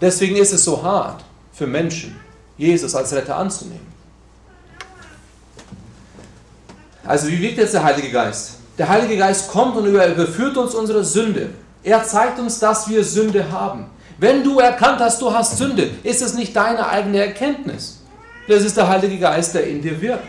Deswegen 0.00 0.36
ist 0.36 0.52
es 0.52 0.64
so 0.64 0.82
hart 0.82 1.24
für 1.52 1.66
Menschen, 1.66 2.18
Jesus 2.56 2.94
als 2.94 3.12
Retter 3.12 3.36
anzunehmen. 3.36 3.97
Also 7.08 7.26
wie 7.28 7.40
wirkt 7.40 7.56
jetzt 7.56 7.72
der 7.72 7.82
Heilige 7.82 8.10
Geist? 8.10 8.58
Der 8.76 8.86
Heilige 8.86 9.16
Geist 9.16 9.48
kommt 9.48 9.74
und 9.78 9.86
überführt 9.86 10.58
uns 10.58 10.74
unsere 10.74 11.02
Sünde. 11.02 11.48
Er 11.82 12.04
zeigt 12.04 12.38
uns, 12.38 12.58
dass 12.58 12.86
wir 12.86 13.02
Sünde 13.02 13.50
haben. 13.50 13.86
Wenn 14.18 14.44
du 14.44 14.58
erkannt 14.58 15.00
hast, 15.00 15.22
du 15.22 15.32
hast 15.32 15.56
Sünde, 15.56 15.88
ist 16.02 16.20
es 16.20 16.34
nicht 16.34 16.54
deine 16.54 16.86
eigene 16.86 17.18
Erkenntnis. 17.24 18.02
Das 18.46 18.62
ist 18.62 18.76
der 18.76 18.88
Heilige 18.88 19.18
Geist, 19.18 19.54
der 19.54 19.66
in 19.66 19.80
dir 19.80 19.98
wirkt. 20.02 20.28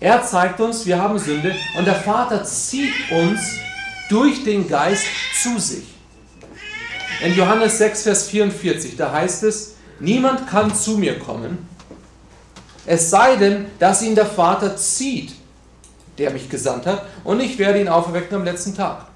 Er 0.00 0.24
zeigt 0.24 0.58
uns, 0.60 0.86
wir 0.86 0.98
haben 0.98 1.18
Sünde 1.18 1.54
und 1.76 1.86
der 1.86 1.96
Vater 1.96 2.42
zieht 2.44 2.94
uns 3.10 3.40
durch 4.08 4.42
den 4.44 4.66
Geist 4.66 5.04
zu 5.42 5.58
sich. 5.58 5.84
In 7.22 7.34
Johannes 7.34 7.76
6, 7.76 8.04
Vers 8.04 8.28
44, 8.28 8.96
da 8.96 9.12
heißt 9.12 9.42
es, 9.42 9.74
niemand 10.00 10.48
kann 10.48 10.74
zu 10.74 10.96
mir 10.96 11.18
kommen, 11.18 11.68
es 12.86 13.10
sei 13.10 13.36
denn, 13.36 13.66
dass 13.78 14.02
ihn 14.02 14.14
der 14.14 14.26
Vater 14.26 14.76
zieht, 14.76 15.32
der 16.18 16.30
mich 16.30 16.48
gesandt 16.48 16.86
hat, 16.86 17.04
und 17.24 17.40
ich 17.40 17.58
werde 17.58 17.80
ihn 17.80 17.88
auferwecken 17.88 18.36
am 18.36 18.44
letzten 18.44 18.74
Tag. 18.74 19.06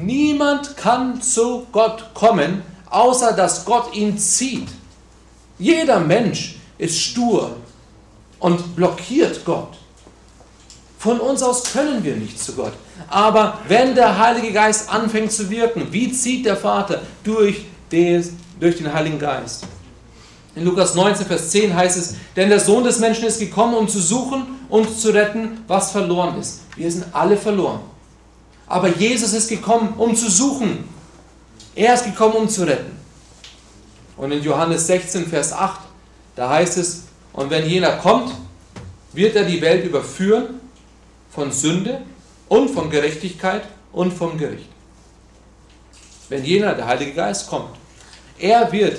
Niemand 0.00 0.76
kann 0.76 1.20
zu 1.20 1.66
Gott 1.70 2.14
kommen, 2.14 2.62
außer 2.88 3.32
dass 3.32 3.64
Gott 3.64 3.94
ihn 3.94 4.16
zieht. 4.18 4.68
Jeder 5.58 6.00
Mensch 6.00 6.56
ist 6.78 6.98
stur 6.98 7.56
und 8.38 8.74
blockiert 8.74 9.44
Gott. 9.44 9.76
Von 10.98 11.20
uns 11.20 11.42
aus 11.42 11.64
können 11.64 12.02
wir 12.04 12.16
nicht 12.16 12.38
zu 12.38 12.52
Gott. 12.52 12.72
Aber 13.08 13.58
wenn 13.68 13.94
der 13.94 14.18
Heilige 14.18 14.52
Geist 14.52 14.88
anfängt 14.88 15.32
zu 15.32 15.50
wirken, 15.50 15.88
wie 15.90 16.12
zieht 16.12 16.46
der 16.46 16.56
Vater 16.56 17.02
durch, 17.24 17.64
des, 17.90 18.30
durch 18.60 18.76
den 18.76 18.92
Heiligen 18.92 19.18
Geist? 19.18 19.64
In 20.54 20.64
Lukas 20.64 20.94
19, 20.94 21.26
Vers 21.26 21.50
10 21.50 21.74
heißt 21.74 21.96
es, 21.96 22.14
denn 22.36 22.50
der 22.50 22.60
Sohn 22.60 22.84
des 22.84 22.98
Menschen 22.98 23.24
ist 23.24 23.38
gekommen, 23.38 23.74
um 23.74 23.88
zu 23.88 24.00
suchen 24.00 24.46
und 24.68 24.98
zu 24.98 25.10
retten, 25.10 25.64
was 25.66 25.92
verloren 25.92 26.38
ist. 26.38 26.60
Wir 26.76 26.90
sind 26.90 27.06
alle 27.12 27.36
verloren. 27.36 27.80
Aber 28.66 28.88
Jesus 28.88 29.32
ist 29.32 29.48
gekommen, 29.48 29.94
um 29.96 30.14
zu 30.14 30.30
suchen. 30.30 30.88
Er 31.74 31.94
ist 31.94 32.04
gekommen, 32.04 32.34
um 32.34 32.48
zu 32.48 32.64
retten. 32.64 32.92
Und 34.16 34.32
in 34.32 34.42
Johannes 34.42 34.86
16, 34.86 35.26
Vers 35.26 35.52
8, 35.52 35.80
da 36.36 36.50
heißt 36.50 36.76
es, 36.78 37.04
und 37.32 37.48
wenn 37.48 37.66
jener 37.66 37.92
kommt, 37.92 38.32
wird 39.12 39.36
er 39.36 39.44
die 39.44 39.60
Welt 39.60 39.86
überführen 39.86 40.60
von 41.30 41.50
Sünde 41.50 42.02
und 42.48 42.70
von 42.70 42.90
Gerechtigkeit 42.90 43.62
und 43.92 44.12
vom 44.12 44.36
Gericht. 44.36 44.68
Wenn 46.28 46.44
jener, 46.44 46.74
der 46.74 46.86
Heilige 46.86 47.14
Geist, 47.14 47.48
kommt, 47.48 47.74
er 48.38 48.70
wird 48.70 48.98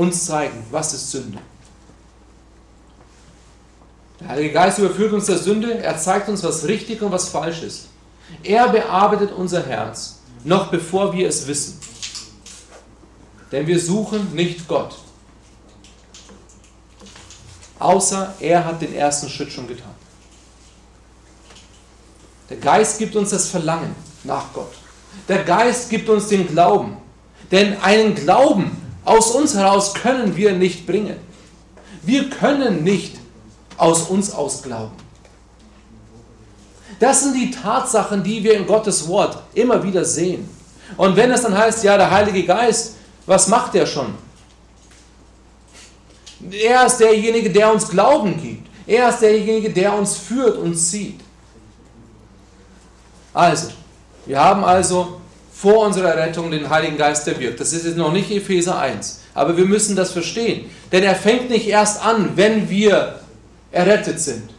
uns 0.00 0.24
zeigen, 0.24 0.64
was 0.70 0.94
ist 0.94 1.10
Sünde. 1.10 1.38
Der 4.18 4.28
Heilige 4.28 4.54
Geist 4.54 4.78
überführt 4.78 5.12
uns 5.12 5.26
der 5.26 5.36
Sünde, 5.36 5.78
er 5.82 5.98
zeigt 5.98 6.28
uns, 6.28 6.42
was 6.42 6.64
richtig 6.64 7.02
und 7.02 7.12
was 7.12 7.28
falsch 7.28 7.62
ist. 7.62 7.88
Er 8.42 8.68
bearbeitet 8.68 9.30
unser 9.32 9.64
Herz, 9.66 10.20
noch 10.42 10.70
bevor 10.70 11.12
wir 11.12 11.28
es 11.28 11.46
wissen. 11.46 11.78
Denn 13.52 13.66
wir 13.66 13.78
suchen 13.78 14.34
nicht 14.34 14.66
Gott, 14.66 14.96
außer 17.78 18.34
er 18.40 18.64
hat 18.64 18.80
den 18.80 18.94
ersten 18.94 19.28
Schritt 19.28 19.52
schon 19.52 19.68
getan. 19.68 19.94
Der 22.48 22.56
Geist 22.56 22.98
gibt 22.98 23.16
uns 23.16 23.30
das 23.30 23.48
Verlangen 23.48 23.94
nach 24.24 24.52
Gott. 24.54 24.72
Der 25.28 25.44
Geist 25.44 25.90
gibt 25.90 26.08
uns 26.08 26.28
den 26.28 26.46
Glauben. 26.46 26.96
Denn 27.50 27.80
einen 27.80 28.14
Glauben 28.14 28.79
aus 29.10 29.32
uns 29.32 29.54
heraus 29.54 29.92
können 29.92 30.36
wir 30.36 30.52
nicht 30.52 30.86
bringen. 30.86 31.16
Wir 32.02 32.30
können 32.30 32.84
nicht 32.84 33.16
aus 33.76 34.02
uns 34.02 34.32
aus 34.32 34.62
glauben. 34.62 34.92
Das 37.00 37.24
sind 37.24 37.34
die 37.34 37.50
Tatsachen, 37.50 38.22
die 38.22 38.44
wir 38.44 38.54
in 38.54 38.68
Gottes 38.68 39.08
Wort 39.08 39.42
immer 39.52 39.82
wieder 39.82 40.04
sehen. 40.04 40.48
Und 40.96 41.16
wenn 41.16 41.32
es 41.32 41.42
dann 41.42 41.58
heißt, 41.58 41.82
ja, 41.82 41.96
der 41.96 42.08
Heilige 42.08 42.44
Geist, 42.44 42.94
was 43.26 43.48
macht 43.48 43.74
er 43.74 43.84
schon? 43.84 44.14
Er 46.48 46.86
ist 46.86 46.98
derjenige, 46.98 47.50
der 47.50 47.72
uns 47.72 47.88
Glauben 47.88 48.40
gibt. 48.40 48.68
Er 48.86 49.08
ist 49.08 49.22
derjenige, 49.22 49.70
der 49.70 49.92
uns 49.92 50.16
führt 50.16 50.56
und 50.56 50.76
zieht. 50.76 51.20
Also, 53.34 53.70
wir 54.24 54.38
haben 54.38 54.64
also 54.64 55.19
vor 55.60 55.86
unserer 55.86 56.16
Rettung 56.16 56.50
den 56.50 56.70
Heiligen 56.70 56.96
Geist, 56.96 57.26
der 57.26 57.38
wirkt. 57.38 57.60
Das 57.60 57.72
ist 57.72 57.84
jetzt 57.84 57.96
noch 57.96 58.12
nicht 58.12 58.30
Epheser 58.30 58.78
1. 58.78 59.20
Aber 59.34 59.56
wir 59.56 59.66
müssen 59.66 59.94
das 59.94 60.10
verstehen. 60.10 60.70
Denn 60.90 61.02
er 61.02 61.14
fängt 61.14 61.50
nicht 61.50 61.68
erst 61.68 62.02
an, 62.02 62.30
wenn 62.34 62.70
wir 62.70 63.20
errettet 63.70 64.18
sind. 64.18 64.50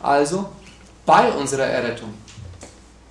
Also 0.00 0.48
bei 1.06 1.30
unserer 1.30 1.66
Errettung. 1.66 2.12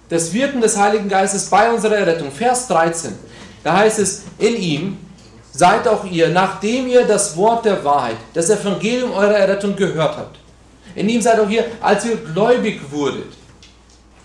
Das 0.09 0.33
Wirken 0.33 0.59
des 0.59 0.77
Heiligen 0.77 1.07
Geistes 1.07 1.45
bei 1.49 1.71
unserer 1.71 1.95
Errettung. 1.95 2.29
Vers 2.29 2.67
13. 2.67 3.13
Da 3.63 3.77
heißt 3.77 3.99
es, 3.99 4.23
in 4.37 4.57
ihm 4.57 4.97
seid 5.53 5.87
auch 5.87 6.03
ihr, 6.03 6.27
nachdem 6.29 6.87
ihr 6.87 7.05
das 7.05 7.37
Wort 7.37 7.63
der 7.63 7.83
Wahrheit, 7.85 8.17
das 8.33 8.49
Evangelium 8.49 9.11
eurer 9.11 9.37
Errettung 9.37 9.75
gehört 9.75 10.17
habt. 10.17 10.39
In 10.93 11.07
ihm 11.07 11.21
seid 11.21 11.39
auch 11.39 11.49
ihr, 11.49 11.65
als 11.79 12.05
ihr 12.05 12.17
gläubig 12.17 12.81
wurdet 12.91 13.31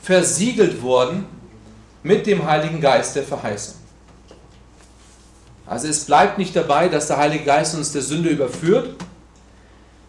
versiegelt 0.02 0.82
worden 0.82 1.26
mit 2.02 2.26
dem 2.26 2.44
Heiligen 2.44 2.80
Geist 2.80 3.16
der 3.16 3.22
Verheißung. 3.22 3.74
Also 5.66 5.88
es 5.88 6.04
bleibt 6.04 6.38
nicht 6.38 6.56
dabei, 6.56 6.88
dass 6.88 7.08
der 7.08 7.18
Heilige 7.18 7.44
Geist 7.44 7.74
uns 7.74 7.92
der 7.92 8.02
Sünde 8.02 8.30
überführt 8.30 8.96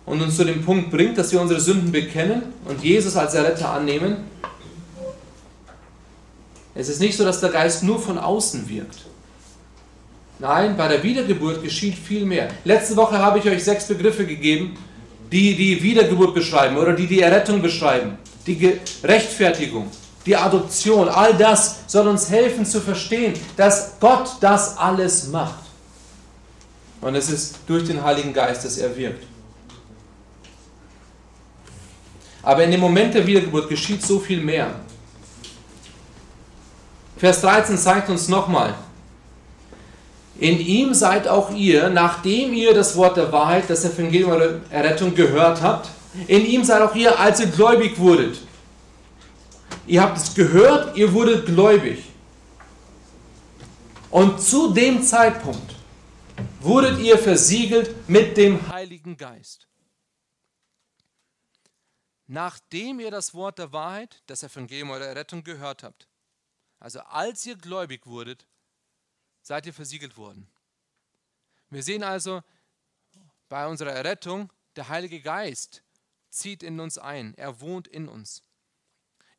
und 0.05 0.21
uns 0.21 0.37
zu 0.37 0.45
dem 0.45 0.63
Punkt 0.63 0.89
bringt, 0.89 1.17
dass 1.17 1.31
wir 1.31 1.41
unsere 1.41 1.59
Sünden 1.59 1.91
bekennen 1.91 2.43
und 2.65 2.81
Jesus 2.83 3.17
als 3.17 3.33
Erretter 3.33 3.69
annehmen. 3.69 4.17
Es 6.75 6.87
ist 6.87 7.01
nicht 7.01 7.17
so, 7.17 7.25
dass 7.25 7.41
der 7.41 7.49
Geist 7.49 7.83
nur 7.83 7.99
von 7.99 8.17
außen 8.17 8.69
wirkt. 8.69 9.05
Nein, 10.39 10.77
bei 10.77 10.87
der 10.87 11.03
Wiedergeburt 11.03 11.61
geschieht 11.61 11.95
viel 11.95 12.25
mehr. 12.25 12.47
Letzte 12.63 12.95
Woche 12.95 13.17
habe 13.17 13.39
ich 13.39 13.45
euch 13.45 13.61
sechs 13.61 13.87
Begriffe 13.87 14.25
gegeben, 14.25 14.77
die 15.29 15.55
die 15.55 15.83
Wiedergeburt 15.83 16.33
beschreiben 16.33 16.77
oder 16.77 16.93
die 16.93 17.07
die 17.07 17.19
Errettung 17.19 17.61
beschreiben 17.61 18.17
die 18.49 18.79
Rechtfertigung, 19.03 19.89
die 20.29 20.35
Adoption, 20.35 21.09
all 21.09 21.33
das 21.33 21.77
soll 21.87 22.07
uns 22.07 22.29
helfen 22.29 22.63
zu 22.63 22.79
verstehen, 22.79 23.33
dass 23.57 23.93
Gott 23.99 24.37
das 24.41 24.77
alles 24.77 25.27
macht. 25.29 25.63
Und 27.01 27.15
es 27.15 27.31
ist 27.31 27.55
durch 27.65 27.85
den 27.85 28.03
Heiligen 28.03 28.31
Geist, 28.31 28.63
dass 28.63 28.77
er 28.77 28.95
wirkt. 28.95 29.25
Aber 32.43 32.63
in 32.63 32.69
dem 32.69 32.79
Moment 32.79 33.15
der 33.15 33.25
Wiedergeburt 33.25 33.69
geschieht 33.69 34.03
so 34.03 34.19
viel 34.19 34.39
mehr. 34.39 34.69
Vers 37.17 37.41
13 37.41 37.75
zeigt 37.75 38.09
uns 38.09 38.27
nochmal, 38.27 38.75
in 40.37 40.59
ihm 40.59 40.93
seid 40.93 41.27
auch 41.27 41.51
ihr, 41.55 41.89
nachdem 41.89 42.53
ihr 42.53 42.75
das 42.75 42.95
Wort 42.95 43.17
der 43.17 43.31
Wahrheit, 43.31 43.63
das 43.67 43.83
Evangelium 43.83 44.37
der 44.37 44.59
Errettung 44.69 45.15
gehört 45.15 45.63
habt, 45.63 45.89
in 46.27 46.45
ihm 46.45 46.63
seid 46.63 46.83
auch 46.83 46.93
ihr, 46.93 47.19
als 47.19 47.39
ihr 47.39 47.47
gläubig 47.47 47.97
wurdet. 47.97 48.37
Ihr 49.89 50.03
habt 50.03 50.17
es 50.17 50.35
gehört, 50.35 50.95
ihr 50.95 51.11
wurdet 51.13 51.47
gläubig. 51.47 52.05
Und 54.11 54.39
zu 54.39 54.71
dem 54.71 55.01
Zeitpunkt 55.01 55.75
wurdet 56.59 56.99
ihr 56.99 57.17
versiegelt 57.17 58.07
mit 58.07 58.37
dem 58.37 58.69
Heiligen 58.69 59.17
Geist. 59.17 59.67
Nachdem 62.27 62.99
ihr 62.99 63.09
das 63.09 63.33
Wort 63.33 63.57
der 63.57 63.73
Wahrheit, 63.73 64.21
das 64.27 64.43
Evangelium 64.43 64.91
eurer 64.91 65.07
Errettung 65.07 65.43
gehört 65.43 65.81
habt, 65.81 66.07
also 66.79 66.99
als 66.99 67.43
ihr 67.47 67.55
gläubig 67.55 68.05
wurdet, 68.05 68.45
seid 69.41 69.65
ihr 69.65 69.73
versiegelt 69.73 70.17
worden. 70.17 70.47
Wir 71.71 71.81
sehen 71.81 72.03
also 72.03 72.43
bei 73.47 73.65
unserer 73.65 73.93
Errettung, 73.93 74.53
der 74.75 74.87
Heilige 74.87 75.19
Geist 75.19 75.83
zieht 76.29 76.61
in 76.61 76.79
uns 76.79 76.99
ein, 76.99 77.33
er 77.33 77.59
wohnt 77.59 77.87
in 77.87 78.07
uns. 78.07 78.43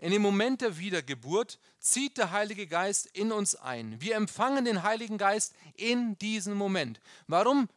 In 0.00 0.12
dem 0.12 0.22
Moment 0.22 0.62
der 0.62 0.78
Wiedergeburt 0.78 1.58
zieht 1.78 2.16
der 2.16 2.30
Heilige 2.30 2.66
Geist 2.66 3.04
in 3.04 3.32
uns 3.32 3.54
ein. 3.54 4.00
Wir 4.00 4.16
empfangen 4.16 4.64
den 4.64 4.82
Heiligen 4.82 5.18
Geist 5.18 5.54
in 5.74 6.16
diesem 6.18 6.54
Moment. 6.56 7.02
Warum, 7.26 7.68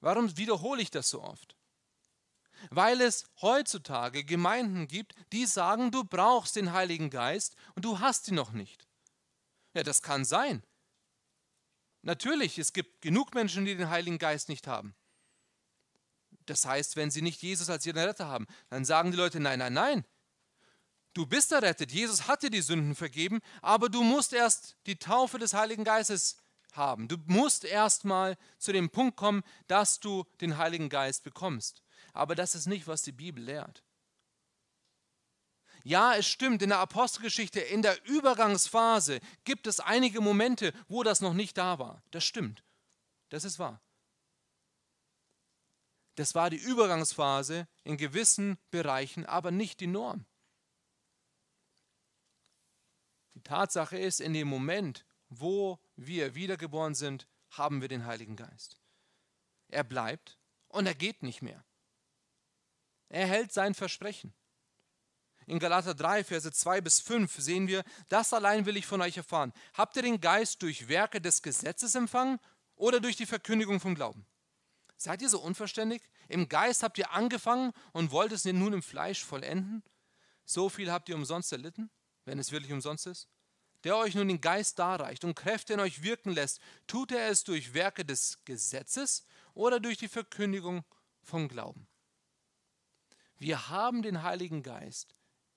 warum 0.00 0.36
wiederhole 0.36 0.82
ich 0.82 0.90
das 0.90 1.08
so 1.08 1.22
oft? 1.22 1.54
Weil 2.70 3.00
es 3.00 3.26
heutzutage 3.40 4.24
Gemeinden 4.24 4.88
gibt, 4.88 5.14
die 5.32 5.46
sagen, 5.46 5.92
du 5.92 6.02
brauchst 6.02 6.56
den 6.56 6.72
Heiligen 6.72 7.10
Geist 7.10 7.54
und 7.76 7.84
du 7.84 8.00
hast 8.00 8.26
ihn 8.26 8.34
noch 8.34 8.50
nicht. 8.50 8.88
Ja, 9.72 9.84
das 9.84 10.02
kann 10.02 10.24
sein. 10.24 10.64
Natürlich, 12.02 12.58
es 12.58 12.72
gibt 12.72 13.02
genug 13.02 13.34
Menschen, 13.34 13.64
die 13.64 13.76
den 13.76 13.88
Heiligen 13.88 14.18
Geist 14.18 14.48
nicht 14.48 14.66
haben. 14.66 14.96
Das 16.46 16.66
heißt, 16.66 16.96
wenn 16.96 17.12
sie 17.12 17.22
nicht 17.22 17.40
Jesus 17.40 17.70
als 17.70 17.86
ihren 17.86 17.98
Retter 17.98 18.26
haben, 18.26 18.48
dann 18.68 18.84
sagen 18.84 19.12
die 19.12 19.16
Leute, 19.16 19.38
nein, 19.38 19.60
nein, 19.60 19.74
nein. 19.74 20.04
Du 21.14 21.26
bist 21.26 21.52
errettet. 21.52 21.92
Jesus 21.92 22.26
hat 22.26 22.42
dir 22.42 22.50
die 22.50 22.60
Sünden 22.60 22.96
vergeben, 22.96 23.40
aber 23.62 23.88
du 23.88 24.02
musst 24.02 24.32
erst 24.32 24.76
die 24.86 24.96
Taufe 24.96 25.38
des 25.38 25.54
Heiligen 25.54 25.84
Geistes 25.84 26.38
haben. 26.72 27.06
Du 27.06 27.16
musst 27.26 27.64
erst 27.64 28.04
mal 28.04 28.36
zu 28.58 28.72
dem 28.72 28.90
Punkt 28.90 29.16
kommen, 29.16 29.44
dass 29.68 30.00
du 30.00 30.24
den 30.40 30.58
Heiligen 30.58 30.88
Geist 30.88 31.22
bekommst. 31.22 31.82
Aber 32.12 32.34
das 32.34 32.56
ist 32.56 32.66
nicht, 32.66 32.88
was 32.88 33.02
die 33.02 33.12
Bibel 33.12 33.42
lehrt. 33.42 33.84
Ja, 35.84 36.16
es 36.16 36.26
stimmt, 36.26 36.62
in 36.62 36.70
der 36.70 36.78
Apostelgeschichte, 36.78 37.60
in 37.60 37.82
der 37.82 38.04
Übergangsphase 38.06 39.20
gibt 39.44 39.66
es 39.66 39.80
einige 39.80 40.20
Momente, 40.20 40.72
wo 40.88 41.02
das 41.02 41.20
noch 41.20 41.34
nicht 41.34 41.58
da 41.58 41.78
war. 41.78 42.02
Das 42.10 42.24
stimmt. 42.24 42.64
Das 43.28 43.44
ist 43.44 43.58
wahr. 43.58 43.80
Das 46.16 46.34
war 46.34 46.48
die 46.48 46.56
Übergangsphase 46.56 47.68
in 47.84 47.98
gewissen 47.98 48.56
Bereichen, 48.70 49.26
aber 49.26 49.50
nicht 49.50 49.80
die 49.80 49.86
Norm. 49.86 50.24
Die 53.34 53.42
Tatsache 53.42 53.98
ist, 53.98 54.20
in 54.20 54.32
dem 54.32 54.48
Moment, 54.48 55.04
wo 55.28 55.78
wir 55.96 56.34
wiedergeboren 56.34 56.94
sind, 56.94 57.26
haben 57.50 57.80
wir 57.80 57.88
den 57.88 58.06
Heiligen 58.06 58.36
Geist. 58.36 58.76
Er 59.68 59.84
bleibt 59.84 60.38
und 60.68 60.86
er 60.86 60.94
geht 60.94 61.22
nicht 61.22 61.42
mehr. 61.42 61.64
Er 63.08 63.26
hält 63.26 63.52
sein 63.52 63.74
Versprechen. 63.74 64.32
In 65.46 65.58
Galater 65.58 65.94
3, 65.94 66.24
Verse 66.24 66.50
2 66.50 66.80
bis 66.80 67.00
5 67.00 67.36
sehen 67.36 67.68
wir, 67.68 67.84
das 68.08 68.32
allein 68.32 68.64
will 68.66 68.76
ich 68.76 68.86
von 68.86 69.02
euch 69.02 69.16
erfahren. 69.16 69.52
Habt 69.74 69.96
ihr 69.96 70.02
den 70.02 70.20
Geist 70.20 70.62
durch 70.62 70.88
Werke 70.88 71.20
des 71.20 71.42
Gesetzes 71.42 71.94
empfangen 71.94 72.38
oder 72.76 73.00
durch 73.00 73.16
die 73.16 73.26
Verkündigung 73.26 73.78
vom 73.78 73.94
Glauben? 73.94 74.26
Seid 74.96 75.20
ihr 75.20 75.28
so 75.28 75.40
unverständig? 75.40 76.02
Im 76.28 76.48
Geist 76.48 76.82
habt 76.82 76.96
ihr 76.98 77.10
angefangen 77.12 77.72
und 77.92 78.10
wollt 78.10 78.32
es 78.32 78.44
nun 78.46 78.72
im 78.72 78.82
Fleisch 78.82 79.22
vollenden? 79.22 79.82
So 80.46 80.68
viel 80.68 80.90
habt 80.90 81.08
ihr 81.08 81.14
umsonst 81.14 81.52
erlitten, 81.52 81.90
wenn 82.24 82.38
es 82.38 82.52
wirklich 82.52 82.72
umsonst 82.72 83.06
ist? 83.06 83.28
Der 83.84 83.96
euch 83.96 84.14
nun 84.14 84.28
den 84.28 84.40
Geist 84.40 84.78
darreicht 84.78 85.24
und 85.24 85.34
Kräfte 85.34 85.74
in 85.74 85.80
euch 85.80 86.02
wirken 86.02 86.32
lässt, 86.32 86.60
tut 86.86 87.12
er 87.12 87.28
es 87.28 87.44
durch 87.44 87.74
Werke 87.74 88.04
des 88.04 88.42
Gesetzes 88.44 89.26
oder 89.52 89.78
durch 89.78 89.98
die 89.98 90.08
Verkündigung 90.08 90.84
vom 91.22 91.48
Glauben? 91.48 91.86
Wir 93.38 93.68
haben 93.68 94.02
den 94.02 94.22
Heiligen 94.22 94.62
Geist 94.62 95.14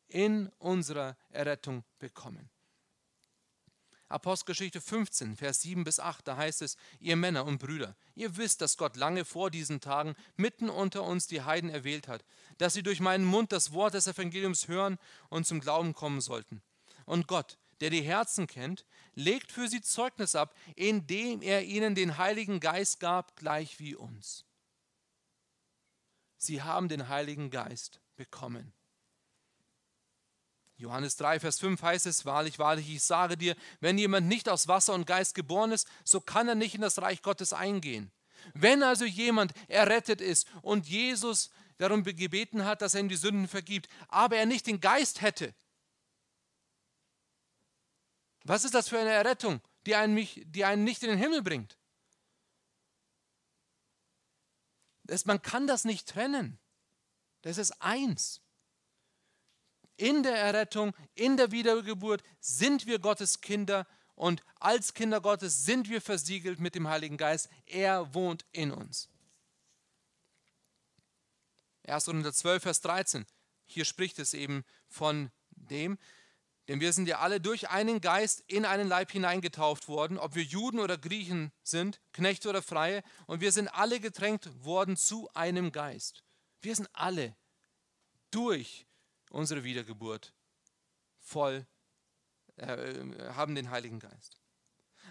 in 0.08 0.48
unserer 0.58 1.18
Errettung 1.30 1.84
bekommen. 2.00 2.50
Apostelgeschichte 4.10 4.80
15, 4.80 5.36
Vers 5.36 5.62
7 5.62 5.84
bis 5.84 6.00
8, 6.00 6.28
da 6.28 6.38
heißt 6.38 6.62
es, 6.62 6.78
ihr 7.00 7.18
Männer 7.18 7.46
und 7.46 7.58
Brüder, 7.58 7.96
ihr 8.16 8.38
wisst, 8.38 8.62
dass 8.62 8.78
Gott 8.78 8.96
lange 8.96 9.26
vor 9.26 9.52
diesen 9.52 9.82
Tagen 9.82 10.16
mitten 10.38 10.70
unter 10.70 11.04
uns 11.04 11.28
die 11.28 11.42
Heiden 11.42 11.70
erwählt 11.70 12.08
hat, 12.08 12.24
dass 12.58 12.74
sie 12.74 12.84
durch 12.84 13.02
meinen 13.02 13.26
Mund 13.26 13.52
das 13.52 13.74
Wort 13.74 13.94
des 13.94 14.08
Evangeliums 14.08 14.70
hören 14.70 14.98
und 15.30 15.46
zum 15.46 15.60
Glauben 15.60 15.94
kommen 15.94 16.22
sollten. 16.22 16.62
Und 17.06 17.28
Gott, 17.28 17.58
der 17.82 17.90
die 17.90 18.02
Herzen 18.02 18.48
kennt, 18.48 18.86
legt 19.14 19.52
für 19.52 19.68
sie 19.68 19.82
Zeugnis 19.82 20.36
ab, 20.36 20.56
indem 20.76 21.42
er 21.42 21.66
ihnen 21.66 21.94
den 21.94 22.18
Heiligen 22.18 22.60
Geist 22.60 23.00
gab, 23.00 23.36
gleich 23.36 23.80
wie 23.80 23.96
uns. 23.96 24.46
Sie 26.38 26.62
haben 26.62 26.88
den 26.88 27.10
Heiligen 27.10 27.50
Geist 27.50 28.00
bekommen. 28.16 28.74
Johannes 30.78 31.16
3, 31.18 31.40
Vers 31.40 31.60
5 31.60 31.82
heißt 31.82 32.06
es, 32.06 32.26
wahrlich, 32.26 32.60
wahrlich, 32.60 32.88
ich 32.90 33.04
sage 33.04 33.36
dir, 33.36 33.56
wenn 33.80 33.98
jemand 33.98 34.28
nicht 34.28 34.48
aus 34.48 34.68
Wasser 34.68 34.94
und 34.94 35.08
Geist 35.08 35.34
geboren 35.34 35.72
ist, 35.72 35.88
so 36.04 36.22
kann 36.22 36.48
er 36.48 36.56
nicht 36.56 36.76
in 36.76 36.82
das 36.82 37.02
Reich 37.02 37.24
Gottes 37.24 37.52
eingehen. 37.52 38.12
Wenn 38.54 38.84
also 38.84 39.04
jemand 39.04 39.54
errettet 39.68 40.22
ist 40.22 40.48
und 40.62 40.88
Jesus 40.88 41.50
darum 41.80 42.04
gebeten 42.04 42.64
hat, 42.64 42.84
dass 42.84 42.94
er 42.94 43.02
ihm 43.02 43.10
die 43.10 43.16
Sünden 43.16 43.48
vergibt, 43.48 43.90
aber 44.08 44.38
er 44.38 44.46
nicht 44.46 44.68
den 44.68 44.80
Geist 44.80 45.22
hätte, 45.22 45.54
was 48.44 48.64
ist 48.64 48.76
das 48.76 48.88
für 48.88 49.00
eine 49.00 49.10
Errettung, 49.10 49.62
die 49.88 49.96
einen, 49.96 50.14
mich, 50.14 50.44
die 50.46 50.64
einen 50.64 50.84
nicht 50.84 51.02
in 51.04 51.10
den 51.10 51.20
Himmel 51.20 51.42
bringt? 51.42 51.78
Das, 55.04 55.26
man 55.26 55.42
kann 55.42 55.68
das 55.68 55.86
nicht 55.86 56.08
trennen. 56.08 56.60
Das 57.42 57.58
ist 57.58 57.82
eins 57.82 58.42
in 59.98 60.24
der 60.24 60.36
Errettung, 60.36 60.96
in 61.16 61.38
der 61.38 61.52
Wiedergeburt 61.52 62.24
sind 62.40 62.86
wir 62.86 63.00
Gottes 63.00 63.42
Kinder 63.42 63.86
und 64.16 64.44
als 64.60 64.94
Kinder 64.94 65.22
Gottes 65.22 65.66
sind 65.66 65.90
wir 65.90 66.02
versiegelt 66.02 66.60
mit 66.60 66.76
dem 66.76 66.88
Heiligen 66.88 67.18
Geist. 67.18 67.50
Er 67.66 68.14
wohnt 68.14 68.46
in 68.52 68.72
uns. 68.72 69.10
1. 71.86 72.06
Korinther 72.06 72.34
12, 72.34 72.64
Vers 72.64 72.82
13. 72.82 73.26
Hier 73.66 73.86
spricht 73.86 74.18
es 74.20 74.34
eben 74.34 74.64
von 74.88 75.32
dem, 75.52 75.98
denn 76.68 76.82
wir 76.82 76.92
sind 76.94 77.08
ja 77.08 77.20
alle 77.20 77.40
durch 77.40 77.70
einen 77.70 78.02
Geist 78.02 78.44
in 78.48 78.66
einen 78.66 78.88
Leib 78.88 79.12
hineingetauft 79.12 79.88
worden, 79.88 80.18
ob 80.18 80.36
wir 80.36 80.44
Juden 80.44 80.80
oder 80.80 80.98
Griechen 80.98 81.52
sind, 81.64 82.02
Knechte 82.12 82.50
oder 82.50 82.62
Freie, 82.62 83.04
und 83.26 83.40
wir 83.40 83.52
sind 83.52 83.70
alle 83.70 84.00
getränkt 84.00 84.50
worden 84.66 84.98
zu 84.98 85.30
einem 85.34 85.72
Geist. 85.72 86.24
Wir 86.62 86.76
sind 86.76 86.90
alle 86.94 87.36
durch 88.32 88.87
unsere 89.30 89.64
Wiedergeburt 89.64 90.34
voll, 91.20 91.66
äh, 92.58 92.94
haben 93.34 93.56
den 93.56 93.70
Heiligen 93.70 94.00
Geist. 94.00 94.40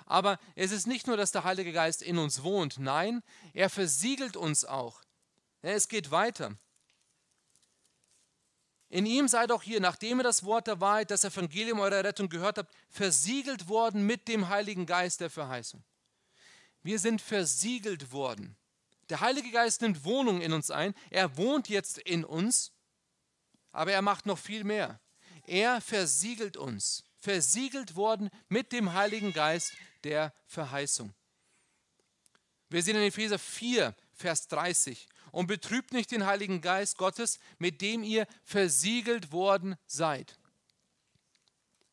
Aber 0.05 0.39
es 0.55 0.73
ist 0.73 0.87
nicht 0.87 1.07
nur, 1.07 1.17
dass 1.17 1.33
der 1.33 1.45
Heilige 1.45 1.73
Geist 1.73 2.03
in 2.03 2.19
uns 2.19 2.43
wohnt, 2.43 2.79
nein, 2.79 3.23
er 3.53 3.71
versiegelt 3.71 4.37
uns 4.37 4.65
auch. 4.65 5.03
Es 5.63 5.89
geht 5.89 6.11
weiter. 6.11 6.57
In 8.89 9.05
ihm 9.05 9.27
seid 9.27 9.51
auch 9.51 9.63
hier, 9.63 9.81
nachdem 9.81 10.21
ihr 10.21 10.25
das 10.25 10.45
Wort 10.45 10.69
der 10.69 10.81
Wahrheit, 10.81 11.11
das 11.11 11.25
Evangelium 11.25 11.81
eurer 11.81 12.05
Rettung 12.05 12.29
gehört 12.29 12.59
habt, 12.59 12.73
versiegelt 12.89 13.69
worden 13.69 14.07
mit 14.07 14.29
dem 14.29 14.49
Heiligen 14.49 14.87
Geist 14.87 15.21
der 15.21 15.31
Verheißung. 15.31 15.83
Wir 16.83 17.01
sind 17.01 17.21
versiegelt 17.21 18.13
worden. 18.13 18.57
Der 19.09 19.21
Heilige 19.21 19.51
Geist 19.51 19.83
nimmt 19.83 20.05
Wohnung 20.05 20.41
in 20.41 20.53
uns 20.53 20.71
ein. 20.71 20.95
Er 21.11 21.37
wohnt 21.37 21.69
jetzt 21.69 21.99
in 21.99 22.25
uns. 22.25 22.73
Aber 23.77 23.93
er 23.93 24.01
macht 24.01 24.25
noch 24.25 24.39
viel 24.39 24.65
mehr. 24.65 24.99
Er 25.47 25.83
versiegelt 25.83 26.57
uns, 26.57 27.05
versiegelt 27.19 27.95
worden 27.95 28.31
mit 28.49 28.73
dem 28.73 28.95
Heiligen 28.95 29.35
Geist 29.35 29.75
der 30.03 30.33
Verheißung. 30.47 31.13
Wir 32.71 32.83
sehen 32.83 32.97
in 32.97 33.03
Epheser 33.03 33.39
4, 33.39 33.95
Vers 34.15 34.49
30. 34.49 35.07
Und 35.31 35.47
betrübt 35.47 35.93
nicht 35.93 36.11
den 36.11 36.25
Heiligen 36.25 36.63
Geist 36.63 36.97
Gottes, 36.97 37.39
mit 37.59 37.83
dem 37.83 38.03
ihr 38.03 38.27
versiegelt 38.45 39.31
worden 39.31 39.77
seid. 39.87 40.39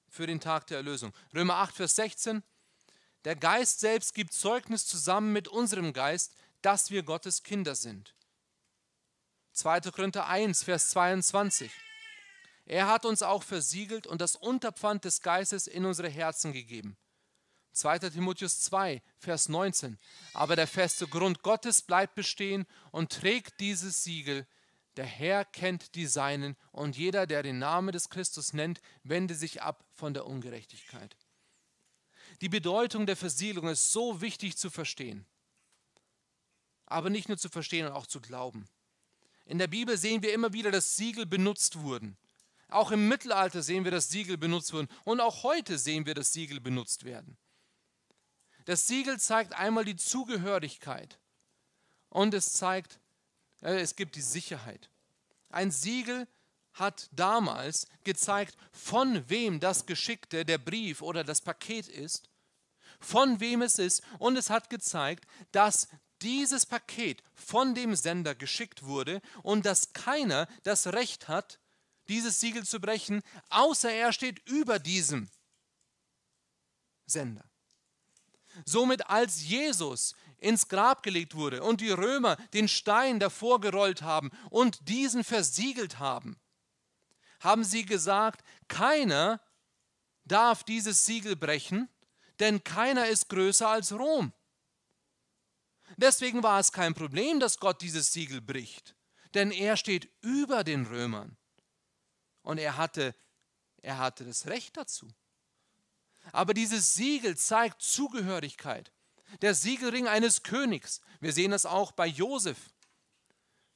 Für 0.07 0.25
den 0.25 0.39
Tag 0.39 0.67
der 0.67 0.77
Erlösung. 0.77 1.11
Römer 1.35 1.55
8, 1.55 1.75
Vers 1.75 1.97
16. 1.97 2.43
Der 3.25 3.35
Geist 3.35 3.81
selbst 3.81 4.13
gibt 4.13 4.31
Zeugnis 4.31 4.87
zusammen 4.87 5.33
mit 5.33 5.49
unserem 5.49 5.91
Geist, 5.91 6.33
dass 6.61 6.91
wir 6.91 7.03
Gottes 7.03 7.43
Kinder 7.43 7.75
sind. 7.75 8.15
2. 9.53 9.81
Korinther 9.91 10.27
1, 10.27 10.63
Vers 10.63 10.89
22. 10.89 11.71
Er 12.65 12.87
hat 12.87 13.05
uns 13.05 13.21
auch 13.21 13.43
versiegelt 13.43 14.07
und 14.07 14.21
das 14.21 14.35
Unterpfand 14.35 15.05
des 15.05 15.21
Geistes 15.21 15.67
in 15.67 15.85
unsere 15.85 16.09
Herzen 16.09 16.53
gegeben. 16.53 16.97
2. 17.73 17.99
Timotheus 17.99 18.61
2, 18.61 19.01
Vers 19.17 19.49
19. 19.49 19.97
Aber 20.33 20.55
der 20.55 20.67
feste 20.67 21.07
Grund 21.07 21.41
Gottes 21.43 21.81
bleibt 21.81 22.15
bestehen 22.15 22.65
und 22.91 23.11
trägt 23.11 23.59
dieses 23.59 24.03
Siegel. 24.03 24.47
Der 24.95 25.05
Herr 25.05 25.43
kennt 25.43 25.95
die 25.95 26.05
Seinen 26.05 26.55
und 26.71 26.95
jeder, 26.95 27.25
der 27.25 27.43
den 27.43 27.57
Namen 27.59 27.91
des 27.91 28.09
Christus 28.09 28.53
nennt, 28.53 28.79
wende 29.03 29.33
sich 29.33 29.61
ab 29.61 29.85
von 29.93 30.13
der 30.13 30.27
Ungerechtigkeit. 30.27 31.15
Die 32.41 32.49
Bedeutung 32.49 33.05
der 33.05 33.15
Versiegelung 33.15 33.69
ist 33.69 33.91
so 33.91 34.21
wichtig 34.21 34.57
zu 34.57 34.69
verstehen. 34.69 35.25
Aber 36.85 37.09
nicht 37.09 37.27
nur 37.27 37.37
zu 37.37 37.49
verstehen, 37.49 37.85
sondern 37.85 38.01
auch 38.01 38.07
zu 38.07 38.21
glauben. 38.21 38.67
In 39.45 39.57
der 39.57 39.67
Bibel 39.67 39.97
sehen 39.97 40.23
wir 40.23 40.33
immer 40.33 40.53
wieder, 40.53 40.71
dass 40.71 40.95
Siegel 40.95 41.25
benutzt 41.25 41.79
wurden. 41.79 42.17
Auch 42.69 42.91
im 42.91 43.07
Mittelalter 43.07 43.61
sehen 43.61 43.83
wir, 43.83 43.91
dass 43.91 44.09
Siegel 44.09 44.37
benutzt 44.37 44.73
wurden. 44.73 44.89
Und 45.03 45.19
auch 45.19 45.43
heute 45.43 45.77
sehen 45.77 46.05
wir, 46.05 46.15
dass 46.15 46.33
Siegel 46.33 46.59
benutzt 46.59 47.03
werden. 47.03 47.37
Das 48.65 48.87
Siegel 48.87 49.19
zeigt 49.19 49.53
einmal 49.53 49.85
die 49.85 49.97
Zugehörigkeit 49.97 51.19
und 52.09 52.33
es 52.33 52.53
zeigt, 52.53 52.99
äh, 53.61 53.79
es 53.79 53.95
gibt 53.95 54.15
die 54.15 54.21
Sicherheit. 54.21 54.89
Ein 55.49 55.71
Siegel 55.71 56.27
hat 56.73 57.09
damals 57.11 57.87
gezeigt, 58.03 58.57
von 58.71 59.29
wem 59.29 59.59
das 59.59 59.85
Geschickte, 59.85 60.45
der 60.45 60.57
Brief 60.57 61.01
oder 61.01 61.23
das 61.23 61.41
Paket 61.41 61.87
ist, 61.87 62.29
von 62.99 63.39
wem 63.39 63.61
es 63.61 63.77
ist 63.77 64.01
und 64.17 64.37
es 64.37 64.49
hat 64.49 64.69
gezeigt, 64.69 65.25
dass 65.51 65.87
dieses 66.23 66.65
Paket 66.65 67.21
von 67.35 67.75
dem 67.75 67.95
Sender 67.95 68.33
geschickt 68.33 68.83
wurde 68.83 69.21
und 69.43 69.65
dass 69.65 69.93
keiner 69.93 70.47
das 70.63 70.87
Recht 70.87 71.27
hat, 71.27 71.59
dieses 72.07 72.39
Siegel 72.39 72.65
zu 72.65 72.79
brechen, 72.79 73.21
außer 73.49 73.91
er 73.91 74.13
steht 74.13 74.47
über 74.47 74.79
diesem 74.79 75.29
Sender. 77.05 77.45
Somit 78.65 79.09
als 79.09 79.43
Jesus 79.43 80.15
ins 80.37 80.67
Grab 80.67 81.03
gelegt 81.03 81.35
wurde 81.35 81.63
und 81.63 81.81
die 81.81 81.89
Römer 81.89 82.35
den 82.53 82.67
Stein 82.67 83.19
davor 83.19 83.61
gerollt 83.61 84.01
haben 84.01 84.31
und 84.49 84.87
diesen 84.89 85.23
versiegelt 85.23 85.99
haben, 85.99 86.37
haben 87.39 87.63
sie 87.63 87.85
gesagt, 87.85 88.43
keiner 88.67 89.41
darf 90.25 90.63
dieses 90.63 91.05
Siegel 91.05 91.35
brechen, 91.35 91.89
denn 92.39 92.63
keiner 92.63 93.07
ist 93.07 93.29
größer 93.29 93.67
als 93.67 93.91
Rom. 93.91 94.33
Deswegen 95.97 96.43
war 96.43 96.59
es 96.59 96.71
kein 96.71 96.93
Problem, 96.93 97.39
dass 97.39 97.59
Gott 97.59 97.81
dieses 97.81 98.11
Siegel 98.13 98.41
bricht, 98.41 98.95
denn 99.33 99.51
er 99.51 99.77
steht 99.77 100.09
über 100.21 100.63
den 100.63 100.85
Römern. 100.85 101.37
Und 102.41 102.57
er 102.57 102.77
hatte, 102.77 103.15
er 103.81 103.97
hatte 103.97 104.25
das 104.25 104.47
Recht 104.47 104.77
dazu. 104.77 105.07
Aber 106.31 106.53
dieses 106.53 106.95
Siegel 106.95 107.37
zeigt 107.37 107.81
Zugehörigkeit. 107.81 108.91
Der 109.41 109.55
Siegelring 109.55 110.07
eines 110.07 110.43
Königs. 110.43 111.01
Wir 111.19 111.33
sehen 111.33 111.51
das 111.51 111.65
auch 111.65 111.91
bei 111.91 112.05
Josef, 112.05 112.57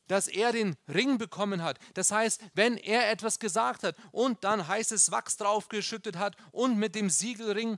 dass 0.08 0.28
er 0.28 0.52
den 0.52 0.76
Ring 0.88 1.18
bekommen 1.18 1.64
hat. 1.64 1.80
Das 1.94 2.12
heißt, 2.12 2.42
wenn 2.54 2.78
er 2.78 3.10
etwas 3.10 3.40
gesagt 3.40 3.84
hat 3.84 3.96
und 4.12 4.44
dann 4.44 4.68
heißes 4.68 5.12
Wachs 5.12 5.38
draufgeschüttet 5.38 6.18
hat 6.18 6.38
und 6.52 6.78
mit 6.78 6.96
dem 6.96 7.10
Siegelring, 7.10 7.78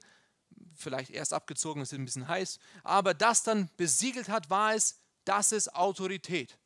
vielleicht 0.82 1.12
erst 1.12 1.34
abgezogen, 1.34 1.82
ist 1.82 1.94
ein 1.94 2.06
bisschen 2.06 2.28
heiß, 2.28 2.60
aber 2.84 3.14
das 3.14 3.44
dann 3.44 3.70
besiegelt 3.78 4.30
hat, 4.30 4.50
war 4.50 4.74
es, 4.74 5.00
das 5.26 5.52
ist 5.52 5.76
Autorität. 5.76 6.58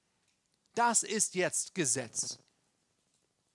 Das 0.76 1.04
ist 1.04 1.36
jetzt 1.36 1.76
Gesetz. 1.76 2.39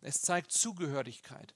Es 0.00 0.20
zeigt 0.20 0.52
Zugehörigkeit. 0.52 1.54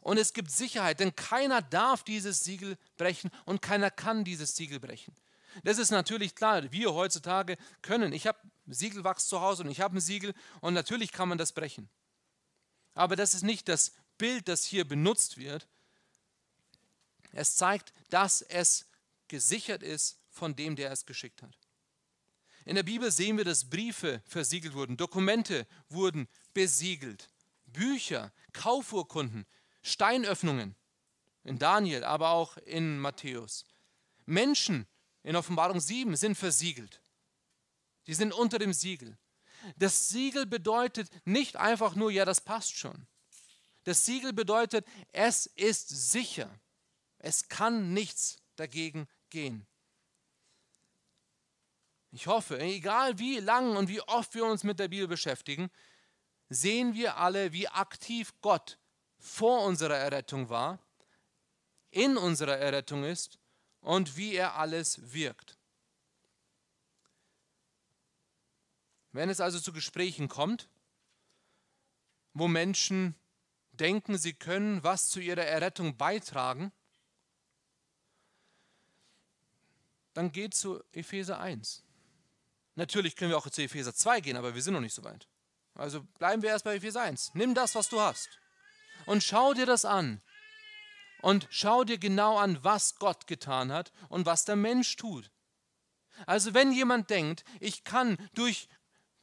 Und 0.00 0.18
es 0.18 0.32
gibt 0.32 0.50
Sicherheit, 0.50 1.00
denn 1.00 1.16
keiner 1.16 1.62
darf 1.62 2.04
dieses 2.04 2.44
Siegel 2.44 2.78
brechen 2.96 3.30
und 3.44 3.60
keiner 3.60 3.90
kann 3.90 4.24
dieses 4.24 4.54
Siegel 4.54 4.78
brechen. 4.78 5.14
Das 5.64 5.78
ist 5.78 5.90
natürlich 5.90 6.34
klar, 6.34 6.70
wir 6.70 6.94
heutzutage 6.94 7.56
können. 7.82 8.12
Ich 8.12 8.26
habe 8.26 8.38
Siegelwachs 8.66 9.26
zu 9.26 9.40
Hause 9.40 9.64
und 9.64 9.70
ich 9.70 9.80
habe 9.80 9.96
ein 9.96 10.00
Siegel 10.00 10.34
und 10.60 10.74
natürlich 10.74 11.12
kann 11.12 11.28
man 11.28 11.38
das 11.38 11.52
brechen. 11.52 11.88
Aber 12.94 13.16
das 13.16 13.34
ist 13.34 13.42
nicht 13.42 13.68
das 13.68 13.92
Bild, 14.16 14.48
das 14.48 14.64
hier 14.64 14.86
benutzt 14.86 15.38
wird. 15.38 15.66
Es 17.36 17.54
zeigt, 17.54 17.92
dass 18.08 18.40
es 18.40 18.86
gesichert 19.28 19.82
ist 19.82 20.18
von 20.30 20.56
dem, 20.56 20.74
der 20.74 20.90
es 20.90 21.04
geschickt 21.04 21.42
hat. 21.42 21.54
In 22.64 22.76
der 22.76 22.82
Bibel 22.82 23.12
sehen 23.12 23.36
wir, 23.36 23.44
dass 23.44 23.68
Briefe 23.68 24.22
versiegelt 24.26 24.72
wurden, 24.72 24.96
Dokumente 24.96 25.66
wurden 25.90 26.28
besiegelt, 26.54 27.28
Bücher, 27.66 28.32
Kaufurkunden, 28.54 29.44
Steinöffnungen 29.82 30.74
in 31.44 31.58
Daniel, 31.58 32.04
aber 32.04 32.30
auch 32.30 32.56
in 32.56 32.98
Matthäus. 32.98 33.66
Menschen 34.24 34.86
in 35.22 35.36
Offenbarung 35.36 35.78
7 35.78 36.16
sind 36.16 36.36
versiegelt. 36.36 37.02
Die 38.06 38.14
sind 38.14 38.32
unter 38.32 38.58
dem 38.58 38.72
Siegel. 38.72 39.18
Das 39.76 40.08
Siegel 40.08 40.46
bedeutet 40.46 41.10
nicht 41.26 41.56
einfach 41.56 41.94
nur, 41.94 42.10
ja, 42.10 42.24
das 42.24 42.40
passt 42.40 42.78
schon. 42.78 43.06
Das 43.84 44.06
Siegel 44.06 44.32
bedeutet, 44.32 44.86
es 45.12 45.44
ist 45.46 45.90
sicher. 46.10 46.50
Es 47.26 47.48
kann 47.48 47.92
nichts 47.92 48.38
dagegen 48.54 49.08
gehen. 49.30 49.66
Ich 52.12 52.28
hoffe, 52.28 52.60
egal 52.60 53.18
wie 53.18 53.40
lang 53.40 53.76
und 53.76 53.88
wie 53.88 54.00
oft 54.00 54.32
wir 54.36 54.44
uns 54.44 54.62
mit 54.62 54.78
der 54.78 54.86
Bibel 54.86 55.08
beschäftigen, 55.08 55.68
sehen 56.50 56.94
wir 56.94 57.16
alle, 57.16 57.52
wie 57.52 57.66
aktiv 57.66 58.32
Gott 58.42 58.78
vor 59.18 59.64
unserer 59.64 59.96
Errettung 59.96 60.50
war, 60.50 60.78
in 61.90 62.16
unserer 62.16 62.58
Errettung 62.58 63.02
ist 63.02 63.40
und 63.80 64.16
wie 64.16 64.36
er 64.36 64.54
alles 64.54 65.12
wirkt. 65.12 65.58
Wenn 69.10 69.30
es 69.30 69.40
also 69.40 69.58
zu 69.58 69.72
Gesprächen 69.72 70.28
kommt, 70.28 70.68
wo 72.34 72.46
Menschen 72.46 73.16
denken, 73.72 74.16
sie 74.16 74.34
können 74.34 74.84
was 74.84 75.08
zu 75.08 75.18
ihrer 75.18 75.44
Errettung 75.44 75.96
beitragen, 75.96 76.72
dann 80.16 80.32
geht 80.32 80.54
zu 80.54 80.82
Epheser 80.92 81.38
1. 81.38 81.84
Natürlich 82.74 83.16
können 83.16 83.30
wir 83.30 83.38
auch 83.38 83.48
zu 83.50 83.62
Epheser 83.62 83.94
2 83.94 84.20
gehen, 84.20 84.36
aber 84.38 84.54
wir 84.54 84.62
sind 84.62 84.72
noch 84.72 84.80
nicht 84.80 84.94
so 84.94 85.04
weit. 85.04 85.28
Also 85.74 86.02
bleiben 86.18 86.40
wir 86.40 86.48
erst 86.48 86.64
bei 86.64 86.76
Epheser 86.76 87.02
1. 87.02 87.32
Nimm 87.34 87.54
das, 87.54 87.74
was 87.74 87.90
du 87.90 88.00
hast 88.00 88.40
und 89.04 89.22
schau 89.22 89.52
dir 89.52 89.66
das 89.66 89.84
an. 89.84 90.22
Und 91.20 91.48
schau 91.50 91.84
dir 91.84 91.98
genau 91.98 92.38
an, 92.38 92.62
was 92.62 92.96
Gott 92.96 93.26
getan 93.26 93.72
hat 93.72 93.92
und 94.08 94.26
was 94.26 94.44
der 94.44 94.56
Mensch 94.56 94.96
tut. 94.96 95.30
Also 96.24 96.54
wenn 96.54 96.72
jemand 96.72 97.10
denkt, 97.10 97.44
ich 97.60 97.84
kann 97.84 98.16
durch 98.34 98.68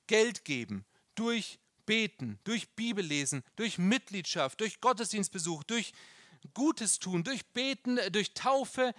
Geld 0.06 0.46
geben, 0.46 0.86
durch 1.16 1.60
Beten, 1.86 2.40
durch 2.44 2.70
Bibellesen, 2.76 3.44
durch 3.56 3.78
Mitgliedschaft, 3.80 4.60
durch 4.60 4.80
Gottesdienstbesuch, 4.80 5.64
durch 5.64 5.94
Gutes 6.54 7.00
tun, 7.00 7.24
durch 7.24 7.46
Beten, 7.48 8.00
durch 8.12 8.34
Taufe, 8.34 8.94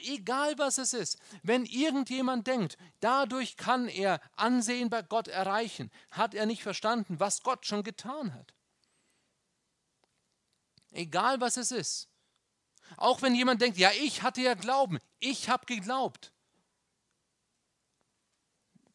egal 0.00 0.56
was 0.58 0.78
es 0.78 0.92
ist. 0.92 1.18
Wenn 1.42 1.64
irgendjemand 1.64 2.46
denkt, 2.46 2.78
dadurch 3.00 3.56
kann 3.56 3.88
er 3.88 4.20
Ansehen 4.36 4.90
bei 4.90 5.02
Gott 5.02 5.28
erreichen, 5.28 5.90
hat 6.10 6.34
er 6.34 6.46
nicht 6.46 6.62
verstanden, 6.62 7.20
was 7.20 7.42
Gott 7.42 7.66
schon 7.66 7.82
getan 7.82 8.32
hat. 8.34 8.54
Egal 10.92 11.40
was 11.40 11.56
es 11.56 11.72
ist. 11.72 12.08
Auch 12.96 13.20
wenn 13.20 13.34
jemand 13.34 13.60
denkt, 13.60 13.78
ja, 13.78 13.90
ich 13.90 14.22
hatte 14.22 14.40
ja 14.40 14.54
Glauben, 14.54 14.98
ich 15.18 15.48
habe 15.48 15.66
geglaubt. 15.66 16.32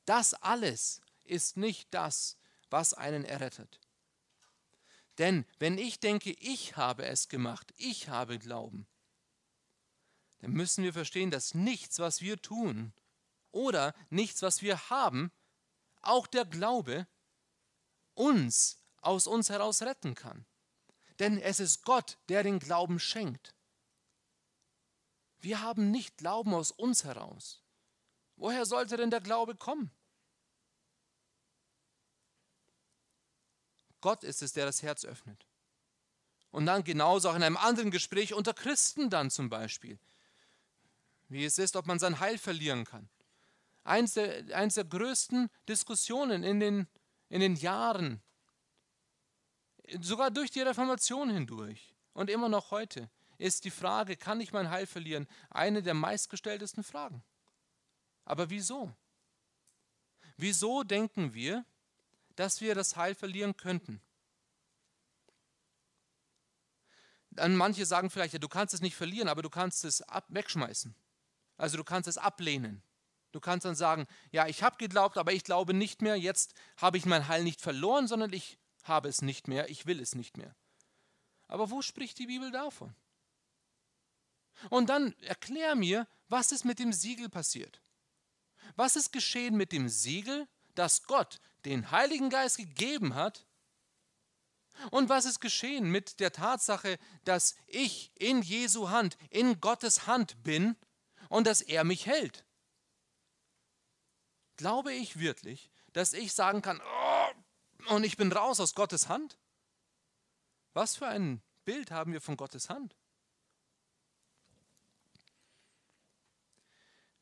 Das 0.05 0.33
alles 0.33 1.01
ist 1.25 1.57
nicht 1.57 1.93
das, 1.93 2.37
was 2.69 2.93
einen 2.93 3.25
errettet. 3.25 3.80
Denn 5.17 5.45
wenn 5.59 5.77
ich 5.77 5.99
denke, 5.99 6.31
ich 6.31 6.77
habe 6.77 7.05
es 7.05 7.29
gemacht, 7.29 7.73
ich 7.77 8.09
habe 8.09 8.39
Glauben, 8.39 8.87
dann 10.39 10.51
müssen 10.51 10.83
wir 10.83 10.93
verstehen, 10.93 11.29
dass 11.29 11.53
nichts, 11.53 11.99
was 11.99 12.21
wir 12.21 12.41
tun 12.41 12.93
oder 13.51 13.93
nichts, 14.09 14.41
was 14.41 14.61
wir 14.61 14.89
haben, 14.89 15.31
auch 16.01 16.25
der 16.25 16.45
Glaube 16.45 17.07
uns 18.13 18.79
aus 19.01 19.27
uns 19.27 19.49
heraus 19.49 19.81
retten 19.81 20.15
kann. 20.15 20.45
Denn 21.19 21.37
es 21.37 21.59
ist 21.59 21.83
Gott, 21.83 22.17
der 22.29 22.43
den 22.43 22.59
Glauben 22.59 22.99
schenkt. 22.99 23.55
Wir 25.39 25.61
haben 25.61 25.91
nicht 25.91 26.17
Glauben 26.17 26.53
aus 26.53 26.71
uns 26.71 27.03
heraus. 27.03 27.63
Woher 28.35 28.65
sollte 28.65 28.97
denn 28.97 29.11
der 29.11 29.21
Glaube 29.21 29.55
kommen? 29.55 29.91
Gott 34.01 34.23
ist 34.23 34.41
es, 34.41 34.53
der 34.53 34.65
das 34.65 34.83
Herz 34.83 35.05
öffnet. 35.05 35.47
Und 36.51 36.65
dann 36.65 36.83
genauso 36.83 37.29
auch 37.29 37.35
in 37.35 37.43
einem 37.43 37.57
anderen 37.57 37.91
Gespräch 37.91 38.33
unter 38.33 38.53
Christen 38.53 39.09
dann 39.09 39.31
zum 39.31 39.49
Beispiel, 39.49 39.97
wie 41.29 41.45
es 41.45 41.57
ist, 41.57 41.75
ob 41.77 41.87
man 41.87 41.97
sein 41.97 42.19
Heil 42.19 42.37
verlieren 42.37 42.83
kann. 42.83 43.07
Eins 43.83 44.13
der, 44.13 44.55
eins 44.55 44.75
der 44.75 44.83
größten 44.83 45.49
Diskussionen 45.67 46.43
in 46.43 46.59
den, 46.59 46.87
in 47.29 47.39
den 47.39 47.55
Jahren, 47.55 48.21
sogar 50.01 50.29
durch 50.29 50.51
die 50.51 50.61
Reformation 50.61 51.29
hindurch 51.29 51.95
und 52.13 52.29
immer 52.29 52.49
noch 52.49 52.71
heute, 52.71 53.09
ist 53.37 53.65
die 53.65 53.71
Frage, 53.71 54.17
kann 54.17 54.39
ich 54.39 54.53
mein 54.53 54.69
Heil 54.69 54.85
verlieren, 54.85 55.27
eine 55.49 55.81
der 55.81 55.93
meistgestelltesten 55.93 56.83
Fragen. 56.83 57.23
Aber 58.25 58.49
wieso? 58.49 58.93
Wieso 60.37 60.83
denken 60.83 61.33
wir, 61.33 61.65
dass 62.41 62.59
wir 62.59 62.73
das 62.73 62.95
Heil 62.95 63.13
verlieren 63.13 63.55
könnten. 63.55 64.01
Dann 67.29 67.55
manche 67.55 67.85
sagen 67.85 68.09
vielleicht, 68.09 68.33
ja, 68.33 68.39
du 68.39 68.49
kannst 68.49 68.73
es 68.73 68.81
nicht 68.81 68.95
verlieren, 68.95 69.29
aber 69.29 69.43
du 69.43 69.49
kannst 69.51 69.85
es 69.85 70.01
ab 70.01 70.25
wegschmeißen. 70.29 70.95
Also 71.57 71.77
du 71.77 71.83
kannst 71.83 72.09
es 72.09 72.17
ablehnen. 72.17 72.81
Du 73.31 73.39
kannst 73.39 73.65
dann 73.65 73.75
sagen, 73.75 74.07
ja, 74.31 74.47
ich 74.47 74.63
habe 74.63 74.77
geglaubt, 74.77 75.19
aber 75.19 75.33
ich 75.33 75.43
glaube 75.43 75.75
nicht 75.75 76.01
mehr. 76.01 76.15
Jetzt 76.15 76.55
habe 76.77 76.97
ich 76.97 77.05
mein 77.05 77.27
Heil 77.27 77.43
nicht 77.43 77.61
verloren, 77.61 78.07
sondern 78.07 78.33
ich 78.33 78.57
habe 78.83 79.07
es 79.07 79.21
nicht 79.21 79.47
mehr, 79.47 79.69
ich 79.69 79.85
will 79.85 79.99
es 79.99 80.15
nicht 80.15 80.35
mehr. 80.35 80.55
Aber 81.47 81.69
wo 81.69 81.83
spricht 81.83 82.17
die 82.17 82.25
Bibel 82.25 82.49
davon? 82.49 82.95
Und 84.71 84.89
dann 84.89 85.13
erklär 85.19 85.75
mir, 85.75 86.07
was 86.27 86.51
ist 86.51 86.65
mit 86.65 86.79
dem 86.79 86.91
Siegel 86.91 87.29
passiert? 87.29 87.83
Was 88.75 88.95
ist 88.95 89.13
geschehen 89.13 89.55
mit 89.57 89.71
dem 89.71 89.89
Siegel, 89.89 90.47
das 90.73 91.03
Gott 91.03 91.39
den 91.65 91.91
Heiligen 91.91 92.29
Geist 92.29 92.57
gegeben 92.57 93.15
hat? 93.15 93.45
Und 94.89 95.09
was 95.09 95.25
ist 95.25 95.39
geschehen 95.39 95.89
mit 95.89 96.19
der 96.19 96.31
Tatsache, 96.31 96.97
dass 97.23 97.55
ich 97.67 98.11
in 98.15 98.41
Jesu 98.41 98.89
Hand, 98.89 99.17
in 99.29 99.59
Gottes 99.59 100.07
Hand 100.07 100.41
bin 100.43 100.75
und 101.29 101.45
dass 101.45 101.61
er 101.61 101.83
mich 101.83 102.05
hält? 102.05 102.45
Glaube 104.57 104.93
ich 104.93 105.19
wirklich, 105.19 105.71
dass 105.93 106.13
ich 106.13 106.33
sagen 106.33 106.61
kann, 106.61 106.81
oh, 106.81 107.93
und 107.93 108.03
ich 108.03 108.17
bin 108.17 108.31
raus 108.31 108.59
aus 108.59 108.75
Gottes 108.75 109.09
Hand? 109.09 109.37
Was 110.73 110.95
für 110.95 111.07
ein 111.07 111.41
Bild 111.65 111.91
haben 111.91 112.13
wir 112.13 112.21
von 112.21 112.37
Gottes 112.37 112.69
Hand? 112.69 112.95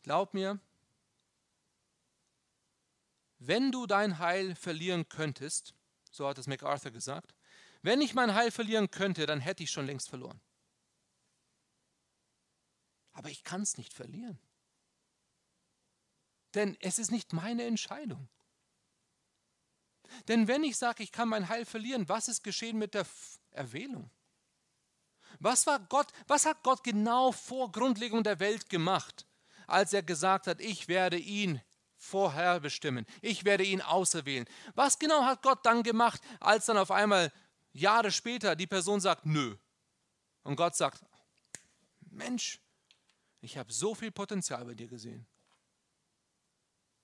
Glaub 0.04 0.34
mir, 0.34 0.60
wenn 3.40 3.72
du 3.72 3.88
dein 3.88 4.20
Heil 4.20 4.56
verlieren 4.56 5.08
könntest, 5.10 5.74
so 6.12 6.28
hat 6.28 6.38
es 6.38 6.48
MacArthur 6.48 6.92
gesagt, 6.92 7.34
wenn 7.82 8.02
ich 8.02 8.14
mein 8.14 8.36
Heil 8.36 8.52
verlieren 8.52 8.92
könnte, 8.92 9.26
dann 9.26 9.40
hätte 9.40 9.64
ich 9.64 9.72
schon 9.72 9.86
längst 9.86 10.10
verloren. 10.10 10.42
Aber 13.14 13.30
ich 13.30 13.44
kann 13.44 13.62
es 13.62 13.78
nicht 13.78 13.94
verlieren. 13.94 14.40
Denn 16.54 16.78
es 16.82 17.00
ist 17.00 17.12
nicht 17.12 17.32
meine 17.32 17.64
Entscheidung. 17.64 18.28
Denn 20.28 20.48
wenn 20.48 20.64
ich 20.64 20.78
sage, 20.78 21.04
ich 21.04 21.12
kann 21.12 21.30
mein 21.30 21.48
Heil 21.50 21.66
verlieren, 21.66 22.10
was 22.10 22.28
ist 22.28 22.44
geschehen 22.44 22.78
mit 22.78 22.94
der 22.94 23.06
Erwählung? 23.52 24.10
Was, 25.40 25.68
war 25.68 25.80
Gott, 25.80 26.12
was 26.28 26.46
hat 26.46 26.64
Gott 26.64 26.84
genau 26.84 27.32
vor 27.32 27.72
Grundlegung 27.72 28.24
der 28.24 28.40
Welt 28.40 28.70
gemacht, 28.70 29.28
als 29.68 29.94
er 29.94 30.02
gesagt 30.02 30.48
hat, 30.48 30.60
ich 30.60 30.88
werde 30.88 31.18
ihn 31.18 31.62
vorherbestimmen, 32.00 33.06
ich 33.22 33.46
werde 33.46 33.64
ihn 33.64 33.82
auserwählen? 33.82 34.48
Was 34.74 34.98
genau 34.98 35.24
hat 35.26 35.44
Gott 35.44 35.66
dann 35.66 35.84
gemacht, 35.84 36.22
als 36.40 36.66
dann 36.66 36.78
auf 36.78 36.90
einmal 36.90 37.32
Jahre 37.74 38.12
später 38.12 38.56
die 38.56 38.68
Person 38.68 39.00
sagt, 39.00 39.26
nö. 39.26 39.56
Und 40.44 40.56
Gott 40.56 40.76
sagt, 40.76 41.04
Mensch, 42.10 42.60
ich 43.42 43.58
habe 43.58 43.72
so 43.72 43.94
viel 43.94 44.12
Potenzial 44.12 44.66
bei 44.66 44.74
dir 44.74 44.88
gesehen. 44.88 45.28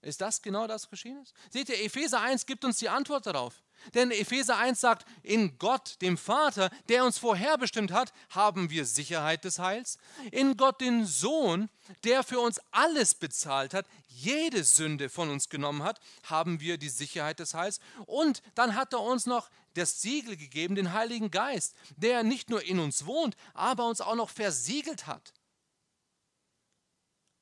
Ist 0.06 0.22
das 0.22 0.42
genau 0.44 0.68
das 0.68 0.88
geschehen 0.88 1.20
ist? 1.24 1.34
Seht 1.50 1.68
ihr, 1.70 1.84
Epheser 1.84 2.22
1 2.22 2.46
gibt 2.46 2.64
uns 2.64 2.78
die 2.78 2.90
Antwort 2.90 3.26
darauf. 3.26 3.64
Denn 3.96 4.12
Epheser 4.12 4.56
1 4.58 4.80
sagt, 4.80 5.06
in 5.24 5.58
Gott, 5.58 6.00
dem 6.02 6.18
Vater, 6.18 6.70
der 6.90 7.04
uns 7.06 7.18
vorherbestimmt 7.18 7.92
hat, 7.92 8.14
haben 8.30 8.70
wir 8.70 8.86
Sicherheit 8.86 9.44
des 9.44 9.58
Heils. 9.58 9.98
In 10.32 10.58
Gott, 10.58 10.80
den 10.80 11.08
Sohn, 11.08 11.70
der 12.04 12.24
für 12.24 12.40
uns 12.40 12.62
alles 12.70 13.16
bezahlt 13.16 13.74
hat, 13.74 13.88
jede 14.08 14.64
Sünde 14.64 15.10
von 15.10 15.30
uns 15.30 15.50
genommen 15.50 15.82
hat, 15.82 16.00
haben 16.24 16.60
wir 16.60 16.78
die 16.78 16.90
Sicherheit 16.90 17.40
des 17.40 17.56
Heils. 17.56 17.80
Und 18.06 18.44
dann 18.54 18.76
hat 18.76 18.94
er 18.94 19.02
uns 19.02 19.26
noch 19.26 19.50
das 19.74 20.04
Siegel 20.04 20.38
gegeben, 20.38 20.76
den 20.76 20.94
Heiligen 20.94 21.32
Geist, 21.32 21.76
der 21.98 22.22
nicht 22.22 22.52
nur 22.52 22.64
in 22.64 22.78
uns 22.78 23.08
wohnt, 23.08 23.36
aber 23.56 23.88
uns 23.88 24.02
auch 24.02 24.16
noch 24.16 24.30
versiegelt 24.30 25.08
hat 25.08 25.34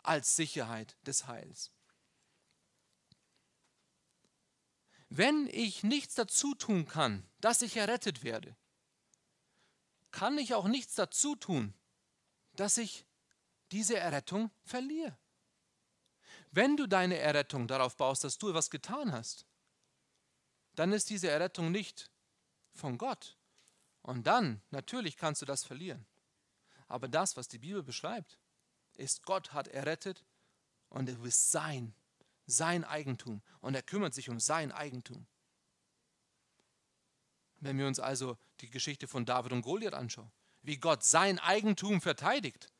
als 0.01 0.37
Sicherheit 0.37 0.95
des 1.05 1.27
Heils. 1.27 1.71
Wenn 5.15 5.47
ich 5.51 5.83
nichts 5.83 6.15
dazu 6.15 6.55
tun 6.55 6.87
kann, 6.87 7.23
dass 7.39 7.61
ich 7.61 7.77
errettet 7.77 8.23
werde, 8.23 8.55
kann 10.09 10.39
ich 10.39 10.55
auch 10.55 10.67
nichts 10.67 10.95
dazu 10.95 11.35
tun, 11.35 11.75
dass 12.55 12.79
ich 12.79 13.05
diese 13.71 13.95
Errettung 13.95 14.49
verliere. 14.63 15.15
Wenn 16.49 16.77
du 16.77 16.87
deine 16.87 17.19
Errettung 17.19 17.67
darauf 17.67 17.95
baust, 17.95 18.23
dass 18.23 18.39
du 18.39 18.49
etwas 18.49 18.71
getan 18.71 19.11
hast, 19.11 19.45
dann 20.73 20.91
ist 20.91 21.11
diese 21.11 21.29
Errettung 21.29 21.69
nicht 21.69 22.09
von 22.73 22.97
Gott. 22.97 23.37
Und 24.01 24.25
dann, 24.25 24.63
natürlich 24.71 25.15
kannst 25.15 25.43
du 25.43 25.45
das 25.45 25.63
verlieren. 25.63 26.07
Aber 26.87 27.07
das, 27.07 27.37
was 27.37 27.47
die 27.47 27.59
Bibel 27.59 27.83
beschreibt, 27.83 28.39
ist, 28.95 29.23
Gott 29.27 29.53
hat 29.53 29.67
errettet 29.67 30.25
und 30.89 31.07
du 31.07 31.15
bist 31.17 31.51
sein 31.51 31.93
sein 32.45 32.83
Eigentum 32.83 33.41
und 33.61 33.75
er 33.75 33.83
kümmert 33.83 34.13
sich 34.13 34.29
um 34.29 34.39
sein 34.39 34.71
Eigentum. 34.71 35.25
Wenn 37.57 37.77
wir 37.77 37.87
uns 37.87 37.99
also 37.99 38.37
die 38.59 38.69
Geschichte 38.69 39.07
von 39.07 39.25
David 39.25 39.53
und 39.53 39.61
Goliath 39.61 39.93
anschauen, 39.93 40.31
wie 40.61 40.77
Gott 40.77 41.03
sein 41.03 41.39
Eigentum 41.39 42.01
verteidigt, 42.01 42.73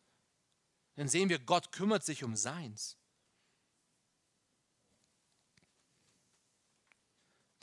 dann 0.96 1.08
sehen 1.08 1.30
wir, 1.30 1.40
Gott 1.40 1.72
kümmert 1.72 2.04
sich 2.04 2.24
um 2.24 2.36
seins. 2.36 2.98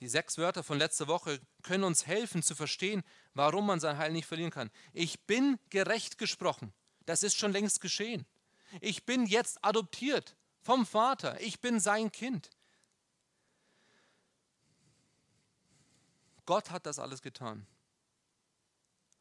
Die 0.01 0.09
sechs 0.09 0.39
Wörter 0.39 0.63
von 0.63 0.79
letzter 0.79 1.09
Woche 1.09 1.41
können 1.63 1.85
uns 1.85 2.07
helfen 2.07 2.43
zu 2.43 2.55
verstehen, 2.55 3.03
warum 3.35 3.67
man 3.67 3.81
sein 3.81 3.99
Heil 3.99 4.13
nicht 4.13 4.27
verlieren 4.27 4.51
kann. 4.51 4.71
Ich 4.95 5.27
bin 5.27 5.59
gerecht 5.69 6.17
gesprochen. 6.17 6.73
Das 7.05 7.23
ist 7.23 7.37
schon 7.37 7.53
längst 7.53 7.83
geschehen. 7.83 8.27
Ich 8.81 9.05
bin 9.05 9.27
jetzt 9.27 9.63
adoptiert 9.63 10.37
vom 10.61 10.87
Vater. 10.87 11.41
Ich 11.41 11.61
bin 11.61 11.81
sein 11.81 12.13
Kind. 12.13 12.51
Gott 16.47 16.71
hat 16.71 16.87
das 16.87 16.99
alles 16.99 17.23
getan. 17.23 17.67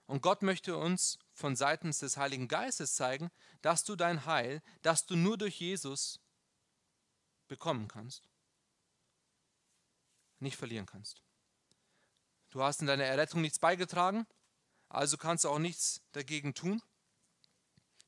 Und 0.08 0.23
Gott 0.23 0.41
möchte 0.41 0.75
uns 0.75 1.19
von 1.34 1.56
seitens 1.56 1.99
des 1.99 2.17
Heiligen 2.17 2.47
Geistes 2.47 2.95
zeigen, 2.95 3.30
dass 3.62 3.84
du 3.84 3.95
dein 3.95 4.25
Heil, 4.25 4.63
das 4.82 5.06
du 5.06 5.15
nur 5.15 5.38
durch 5.38 5.60
Jesus 5.60 6.19
bekommen 7.47 7.88
kannst, 7.88 8.28
nicht 10.39 10.58
verlieren 10.58 10.88
kannst. 10.88 11.21
Du 12.49 12.63
hast 12.63 12.82
in 12.82 12.88
deiner 12.88 13.04
Errettung 13.04 13.41
nichts 13.41 13.60
beigetragen, 13.60 14.25
also 14.88 15.17
kannst 15.17 15.43
du 15.43 15.49
auch 15.49 15.60
nichts 15.60 16.02
dagegen 16.13 16.56
tun. 16.56 16.82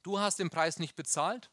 Du 0.02 0.20
hast 0.20 0.40
den 0.40 0.50
Preis 0.50 0.80
nicht 0.80 0.96
bezahlt, 0.96 1.52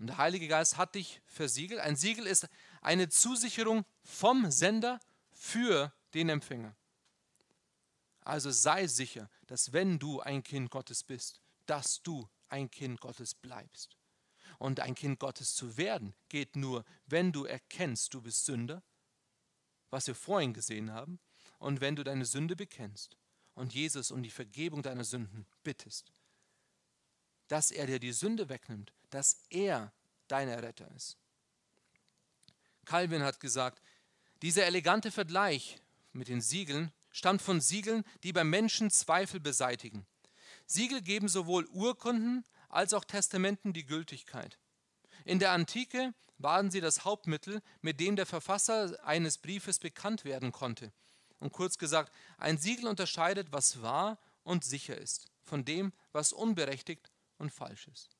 und 0.00 0.06
der 0.06 0.16
Heilige 0.16 0.48
Geist 0.48 0.78
hat 0.78 0.94
dich 0.94 1.20
versiegelt. 1.26 1.80
Ein 1.80 1.94
Siegel 1.94 2.26
ist 2.26 2.48
eine 2.80 3.10
Zusicherung 3.10 3.84
vom 4.02 4.50
Sender 4.50 4.98
für 5.30 5.92
den 6.14 6.30
Empfänger. 6.30 6.74
Also 8.22 8.50
sei 8.50 8.86
sicher, 8.86 9.28
dass 9.46 9.74
wenn 9.74 9.98
du 9.98 10.20
ein 10.20 10.42
Kind 10.42 10.70
Gottes 10.70 11.04
bist, 11.04 11.42
dass 11.66 12.02
du 12.02 12.26
ein 12.48 12.70
Kind 12.70 13.00
Gottes 13.00 13.34
bleibst. 13.34 13.96
Und 14.58 14.80
ein 14.80 14.94
Kind 14.94 15.18
Gottes 15.18 15.54
zu 15.54 15.76
werden 15.76 16.14
geht 16.30 16.56
nur, 16.56 16.84
wenn 17.06 17.30
du 17.30 17.44
erkennst, 17.44 18.14
du 18.14 18.22
bist 18.22 18.46
Sünder, 18.46 18.82
was 19.90 20.06
wir 20.06 20.14
vorhin 20.14 20.54
gesehen 20.54 20.92
haben, 20.92 21.18
und 21.58 21.82
wenn 21.82 21.94
du 21.94 22.04
deine 22.04 22.24
Sünde 22.24 22.56
bekennst 22.56 23.18
und 23.54 23.74
Jesus 23.74 24.10
um 24.10 24.22
die 24.22 24.30
Vergebung 24.30 24.82
deiner 24.82 25.04
Sünden 25.04 25.46
bittest, 25.62 26.10
dass 27.50 27.72
er 27.72 27.86
dir 27.86 27.98
die 27.98 28.12
Sünde 28.12 28.48
wegnimmt, 28.48 28.92
dass 29.10 29.42
er 29.50 29.92
dein 30.28 30.48
Erretter 30.48 30.88
ist. 30.94 31.16
Calvin 32.84 33.24
hat 33.24 33.40
gesagt, 33.40 33.82
dieser 34.42 34.66
elegante 34.66 35.10
Vergleich 35.10 35.78
mit 36.12 36.28
den 36.28 36.40
Siegeln 36.40 36.92
stammt 37.10 37.42
von 37.42 37.60
Siegeln, 37.60 38.04
die 38.22 38.32
beim 38.32 38.48
Menschen 38.48 38.88
Zweifel 38.90 39.40
beseitigen. 39.40 40.06
Siegel 40.64 41.02
geben 41.02 41.26
sowohl 41.26 41.66
Urkunden 41.66 42.44
als 42.68 42.94
auch 42.94 43.04
Testamenten 43.04 43.72
die 43.72 43.84
Gültigkeit. 43.84 44.56
In 45.24 45.40
der 45.40 45.50
Antike 45.50 46.14
waren 46.38 46.70
sie 46.70 46.80
das 46.80 47.04
Hauptmittel, 47.04 47.62
mit 47.82 47.98
dem 47.98 48.14
der 48.14 48.26
Verfasser 48.26 48.96
eines 49.04 49.38
Briefes 49.38 49.80
bekannt 49.80 50.24
werden 50.24 50.52
konnte. 50.52 50.92
Und 51.40 51.52
kurz 51.52 51.78
gesagt, 51.78 52.12
ein 52.38 52.58
Siegel 52.58 52.86
unterscheidet, 52.86 53.48
was 53.50 53.82
wahr 53.82 54.18
und 54.44 54.64
sicher 54.64 54.96
ist, 54.96 55.32
von 55.42 55.64
dem, 55.64 55.92
was 56.12 56.32
unberechtigt 56.32 57.10
und 57.40 57.50
falsch 57.50 57.88
ist. 57.88 58.16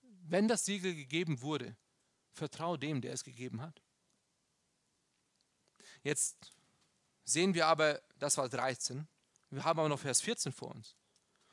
Wenn 0.00 0.48
das 0.48 0.64
Siegel 0.64 0.94
gegeben 0.94 1.42
wurde, 1.42 1.76
vertraue 2.32 2.78
dem, 2.78 3.00
der 3.00 3.12
es 3.12 3.22
gegeben 3.22 3.60
hat. 3.60 3.82
Jetzt 6.02 6.52
sehen 7.24 7.54
wir 7.54 7.66
aber, 7.66 8.02
das 8.18 8.36
war 8.38 8.48
13, 8.48 9.06
wir 9.50 9.64
haben 9.64 9.78
aber 9.78 9.88
noch 9.88 10.00
Vers 10.00 10.20
14 10.22 10.52
vor 10.52 10.70
uns. 10.74 10.96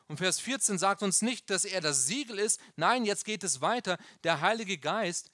Und 0.08 0.18
Vers 0.18 0.40
14 0.40 0.80
sagt 0.80 1.04
uns 1.04 1.22
nicht, 1.22 1.50
dass 1.50 1.66
er 1.66 1.82
das 1.82 2.08
Siegel 2.08 2.40
ist. 2.40 2.60
Nein, 2.76 3.06
jetzt 3.06 3.26
geht 3.26 3.44
es 3.44 3.62
weiter. 3.62 4.00
Der 4.24 4.42
Heilige 4.42 4.78
Geist, 4.80 5.30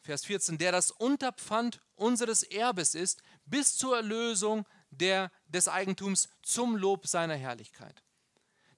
Vers 0.00 0.24
14, 0.24 0.56
der 0.56 0.72
das 0.72 0.90
Unterpfand 0.90 1.80
unseres 1.96 2.42
Erbes 2.42 2.94
ist, 2.94 3.22
bis 3.44 3.76
zur 3.76 3.96
Erlösung 3.96 4.66
der, 4.90 5.30
des 5.48 5.68
Eigentums 5.68 6.30
zum 6.42 6.76
Lob 6.76 7.06
seiner 7.06 7.36
Herrlichkeit. 7.36 8.02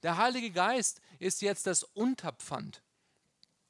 Der 0.02 0.16
Heilige 0.16 0.50
Geist 0.50 1.00
ist 1.18 1.42
jetzt 1.42 1.66
das 1.66 1.84
Unterpfand. 1.84 2.82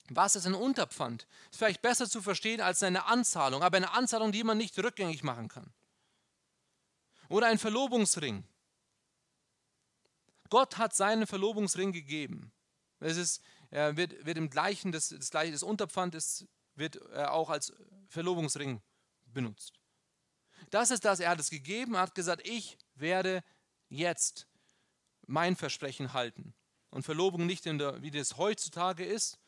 Was 0.09 0.37
ist 0.37 0.47
ein 0.47 0.55
Unterpfand? 0.55 1.27
Ist 1.51 1.59
vielleicht 1.59 1.83
besser 1.83 2.09
zu 2.09 2.23
verstehen 2.23 2.61
als 2.61 2.83
eine 2.83 3.07
Anzahlung, 3.07 3.62
aber 3.62 3.77
eine 3.77 3.92
Anzahlung, 3.92 4.33
die 4.33 4.45
man 4.45 4.59
nicht 4.59 4.79
rückgängig 4.79 5.23
machen 5.23 5.49
kann. 5.49 5.73
Oder 7.29 7.47
ein 7.47 7.59
Verlobungsring. 7.59 8.45
Gott 10.51 10.77
hat 10.77 10.95
seinen 10.95 11.27
Verlobungsring 11.27 11.92
gegeben. 11.92 12.53
Es 13.01 13.16
ist, 13.16 13.42
wird, 13.71 14.27
wird 14.27 14.37
im 14.37 14.51
gleichen, 14.51 14.92
das, 14.92 15.09
das 15.09 15.31
gleiche, 15.31 15.53
das 15.53 15.62
Unterpfand 15.62 16.14
ist, 16.14 16.47
wird 16.75 16.97
äh, 17.12 17.25
auch 17.25 17.51
als 17.51 17.73
Verlobungsring 18.09 18.83
benutzt. 19.27 19.81
Das 20.71 20.90
ist 20.90 21.05
das, 21.05 21.21
er 21.21 21.31
hat 21.31 21.40
es 21.40 21.51
gegeben, 21.51 21.95
er 21.95 22.03
hat 22.03 22.14
gesagt, 22.14 22.47
ich 22.47 22.79
werde 22.95 23.42
jetzt 23.88 24.47
mein 25.33 25.57
Versprechen 25.57 26.12
halten. 26.12 26.55
Und 26.90 27.05
Verlobung 27.05 27.47
nicht, 27.47 27.64
in 27.64 27.79
der, 27.79 28.03
wie 28.03 28.11
das 28.11 28.37
heutzutage 28.37 29.05
ist, 29.05 29.38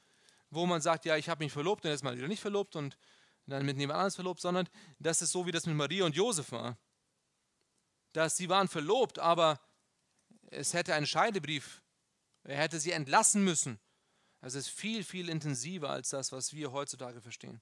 wo 0.49 0.65
man 0.65 0.81
sagt, 0.81 1.05
ja, 1.05 1.17
ich 1.17 1.29
habe 1.29 1.45
mich 1.45 1.53
verlobt 1.53 1.85
und 1.85 1.91
jetzt 1.91 2.03
mal 2.03 2.17
wieder 2.17 2.27
nicht 2.27 2.41
verlobt 2.41 2.75
und 2.75 2.97
dann 3.47 3.67
mit 3.67 3.77
jemand 3.77 3.99
anderes 3.99 4.15
verlobt, 4.15 4.41
sondern 4.41 4.67
das 4.99 5.21
ist 5.21 5.33
so, 5.33 5.47
wie 5.47 5.53
das 5.53 5.67
mit 5.67 5.77
Maria 5.77 6.07
und 6.07 6.17
Josef 6.17 6.53
war. 6.53 6.79
Dass 8.15 8.39
sie 8.39 8.49
waren 8.49 8.69
verlobt, 8.69 9.19
aber 9.19 9.61
es 10.47 10.73
hätte 10.73 10.95
einen 10.95 11.07
Scheidebrief, 11.07 11.83
er 12.45 12.57
hätte 12.57 12.81
sie 12.81 12.93
entlassen 12.93 13.45
müssen. 13.45 13.79
Also 14.41 14.59
es 14.59 14.69
ist 14.69 14.75
viel, 14.75 15.05
viel 15.05 15.29
intensiver 15.29 15.91
als 15.91 16.09
das, 16.11 16.33
was 16.33 16.55
wir 16.55 16.73
heutzutage 16.73 17.21
verstehen. 17.21 17.61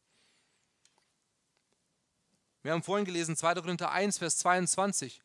Wir 2.63 2.71
haben 2.71 2.85
vorhin 2.85 3.05
gelesen, 3.05 3.37
2. 3.37 3.55
Korinther 3.55 3.91
1, 3.91 4.19
Vers 4.19 4.39
22. 4.39 5.23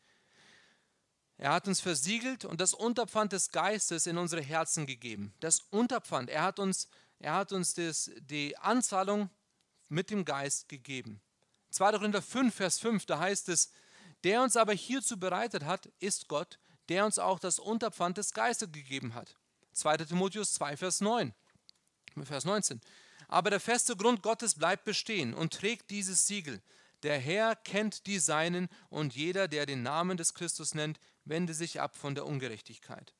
Er 1.38 1.52
hat 1.52 1.66
uns 1.66 1.80
versiegelt 1.80 2.44
und 2.44 2.60
das 2.60 2.74
Unterpfand 2.74 3.32
des 3.32 3.50
Geistes 3.50 4.06
in 4.06 4.18
unsere 4.18 4.42
Herzen 4.42 4.86
gegeben. 4.86 5.32
Das 5.40 5.60
Unterpfand, 5.70 6.30
er 6.30 6.42
hat 6.42 6.58
uns 6.58 6.88
er 7.20 7.34
hat 7.34 7.52
uns 7.52 7.74
das, 7.74 8.10
die 8.20 8.56
Anzahlung 8.58 9.30
mit 9.88 10.10
dem 10.10 10.24
Geist 10.24 10.68
gegeben. 10.68 11.20
2. 11.70 11.92
Korinther 11.92 12.22
5, 12.22 12.54
Vers 12.54 12.78
5, 12.78 13.06
da 13.06 13.18
heißt 13.18 13.48
es, 13.48 13.70
der 14.24 14.42
uns 14.42 14.56
aber 14.56 14.72
hierzu 14.72 15.18
bereitet 15.18 15.64
hat, 15.64 15.86
ist 15.98 16.28
Gott, 16.28 16.58
der 16.88 17.04
uns 17.04 17.18
auch 17.18 17.38
das 17.38 17.58
Unterpfand 17.58 18.18
des 18.18 18.32
Geistes 18.32 18.70
gegeben 18.72 19.14
hat. 19.14 19.34
2. 19.72 19.98
Timotheus 19.98 20.54
2, 20.54 20.76
Vers 20.76 21.00
9. 21.00 21.34
Vers 22.22 22.44
19. 22.44 22.80
Aber 23.28 23.50
der 23.50 23.60
feste 23.60 23.96
Grund 23.96 24.22
Gottes 24.22 24.54
bleibt 24.54 24.84
bestehen 24.84 25.34
und 25.34 25.52
trägt 25.52 25.90
dieses 25.90 26.26
Siegel. 26.26 26.62
Der 27.02 27.18
Herr 27.18 27.54
kennt 27.54 28.06
die 28.06 28.18
Seinen 28.18 28.68
und 28.88 29.14
jeder, 29.14 29.46
der 29.46 29.66
den 29.66 29.82
Namen 29.82 30.16
des 30.16 30.34
Christus 30.34 30.74
nennt, 30.74 30.98
wende 31.28 31.54
sich 31.54 31.80
ab 31.80 31.96
von 31.96 32.14
der 32.14 32.26
Ungerechtigkeit. 32.26 33.14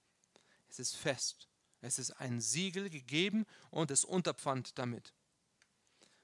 Es 0.69 0.79
ist 0.79 0.97
fest. 0.97 1.49
Es 1.81 1.99
ist 1.99 2.13
ein 2.13 2.41
Siegel 2.41 2.91
gegeben 2.91 3.47
und 3.71 3.91
es 3.91 4.05
Unterpfand 4.05 4.79
damit. 4.79 5.13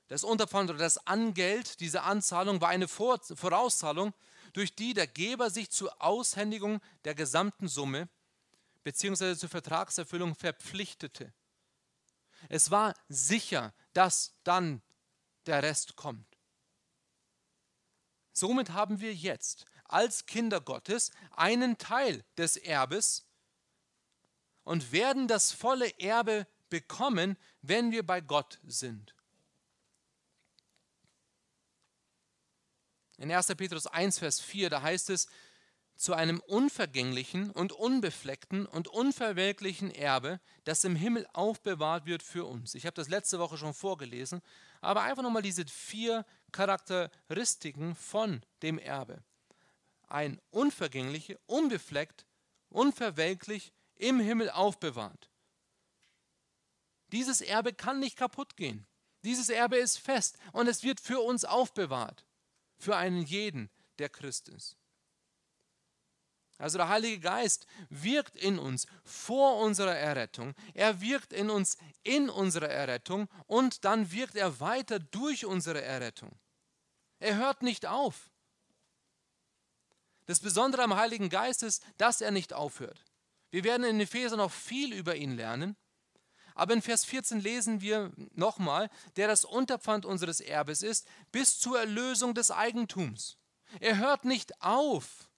Das 0.09 0.25
Unterpfand 0.25 0.71
oder 0.71 0.81
das 0.81 1.07
Angeld, 1.07 1.81
diese 1.81 2.03
Anzahlung 2.03 2.61
war 2.61 2.69
eine 2.69 2.89
Vorauszahlung, 2.89 4.13
durch 4.53 4.75
die 4.75 4.95
der 4.95 5.07
Geber 5.07 5.51
sich 5.51 5.71
zur 5.71 6.03
Aushändigung 6.03 6.81
der 7.05 7.15
gesamten 7.15 7.69
Summe 7.69 8.09
bzw. 8.83 9.37
zur 9.37 9.49
Vertragserfüllung 9.49 10.35
verpflichtete. 10.35 11.33
Es 12.49 12.71
war 12.71 12.95
sicher, 13.09 13.73
dass 13.95 14.35
dann 14.45 14.83
der 15.47 15.63
Rest 15.63 15.97
kommt. 15.97 16.27
Somit 18.33 18.71
haben 18.71 19.01
wir 19.01 19.15
jetzt 19.15 19.65
als 19.85 20.27
Kinder 20.27 20.61
Gottes 20.61 21.11
einen 21.33 21.79
Teil 21.79 22.25
des 22.37 22.57
Erbes 22.57 23.27
und 24.65 24.93
werden 24.93 25.29
das 25.29 25.53
volle 25.53 25.91
Erbe 25.99 26.47
bekommen, 26.71 27.37
wenn 27.63 27.93
wir 27.93 28.05
bei 28.05 28.21
Gott 28.21 28.59
sind. 28.65 29.15
In 33.19 33.31
1. 33.31 33.47
Petrus 33.57 33.87
1, 33.87 34.19
Vers 34.19 34.41
4, 34.41 34.71
da 34.71 34.83
heißt 34.83 35.11
es, 35.11 35.29
zu 35.97 36.15
einem 36.15 36.41
unvergänglichen 36.41 37.51
und 37.51 37.73
unbefleckten 37.73 38.67
und 38.67 38.89
unverwelklichen 38.89 39.93
Erbe, 39.95 40.41
das 40.65 40.85
im 40.85 40.97
Himmel 40.97 41.27
aufbewahrt 41.33 42.07
wird 42.07 42.23
für 42.23 42.45
uns. 42.45 42.75
Ich 42.75 42.87
habe 42.87 42.95
das 42.95 43.09
letzte 43.09 43.39
Woche 43.39 43.57
schon 43.57 43.75
vorgelesen, 43.75 44.43
aber 44.81 45.03
einfach 45.03 45.23
nochmal 45.23 45.43
diese 45.43 45.65
vier 45.67 46.27
Charakteristiken 46.51 47.95
von 47.95 48.43
dem 48.63 48.79
Erbe. 48.79 49.23
Ein 50.09 50.41
unvergängliche, 50.51 51.39
unbefleckt, 51.47 52.27
unverwelklich, 52.69 53.73
im 53.97 54.21
Himmel 54.21 54.51
aufbewahrt. 54.51 55.31
Dieses 57.13 57.41
Erbe 57.41 57.73
kann 57.73 58.01
nicht 58.01 58.17
kaputt 58.17 58.57
gehen. 58.57 58.87
Dieses 59.23 59.49
Erbe 59.49 59.77
ist 59.77 59.99
fest 59.99 60.37
und 60.53 60.69
es 60.69 60.83
wird 60.83 61.01
für 61.01 61.21
uns 61.21 61.45
aufbewahrt. 61.45 62.27
Für 62.77 62.97
einen 62.97 63.23
jeden, 63.23 63.71
der 63.99 64.09
Christ 64.09 64.49
ist. 64.49 64.77
Also 66.59 66.79
der 66.79 66.89
Heilige 66.89 67.21
Geist 67.21 67.67
wirkt 67.89 68.37
in 68.37 68.59
uns 68.59 68.87
vor 69.05 69.59
unserer 69.59 69.97
Errettung. 69.97 70.55
Er 70.73 71.01
wirkt 71.01 71.33
in 71.33 71.51
uns 71.51 71.77
in 72.03 72.31
unserer 72.31 72.69
Errettung 72.69 73.29
und 73.47 73.85
dann 73.85 74.13
wirkt 74.13 74.37
er 74.37 74.61
weiter 74.61 74.99
durch 74.99 75.47
unsere 75.47 75.83
Errettung. 75.83 76.39
Er 77.19 77.37
hört 77.37 77.63
nicht 77.63 77.87
auf. 77.87 78.31
Das 80.27 80.41
Besondere 80.41 80.83
am 80.83 80.97
Heiligen 80.97 81.29
Geist 81.29 81.63
ist, 81.63 81.83
dass 81.99 82.21
er 82.21 82.31
nicht 82.31 82.53
aufhört. 82.53 83.05
Wir 83.51 83.65
werden 83.65 83.85
in 83.85 84.01
Epheser 84.01 84.37
noch 84.37 84.51
viel 84.51 84.93
über 84.93 85.17
ihn 85.17 85.37
lernen. 85.37 85.77
Aber 86.55 86.73
in 86.73 86.83
Vers 86.83 87.05
14 87.05 87.41
lesen 87.41 87.81
wir 87.81 88.13
nochmal, 88.33 88.89
der 89.17 89.29
das 89.29 89.45
Unterpfand 89.45 90.07
unseres 90.07 90.41
Erbes 90.41 90.83
ist, 90.83 91.07
bis 91.33 91.59
zur 91.59 91.79
Erlösung 91.79 92.35
des 92.35 92.51
Eigentums. 92.51 93.39
Er 93.81 93.99
hört 93.99 94.25
nicht 94.25 94.61
auf. 94.63 95.31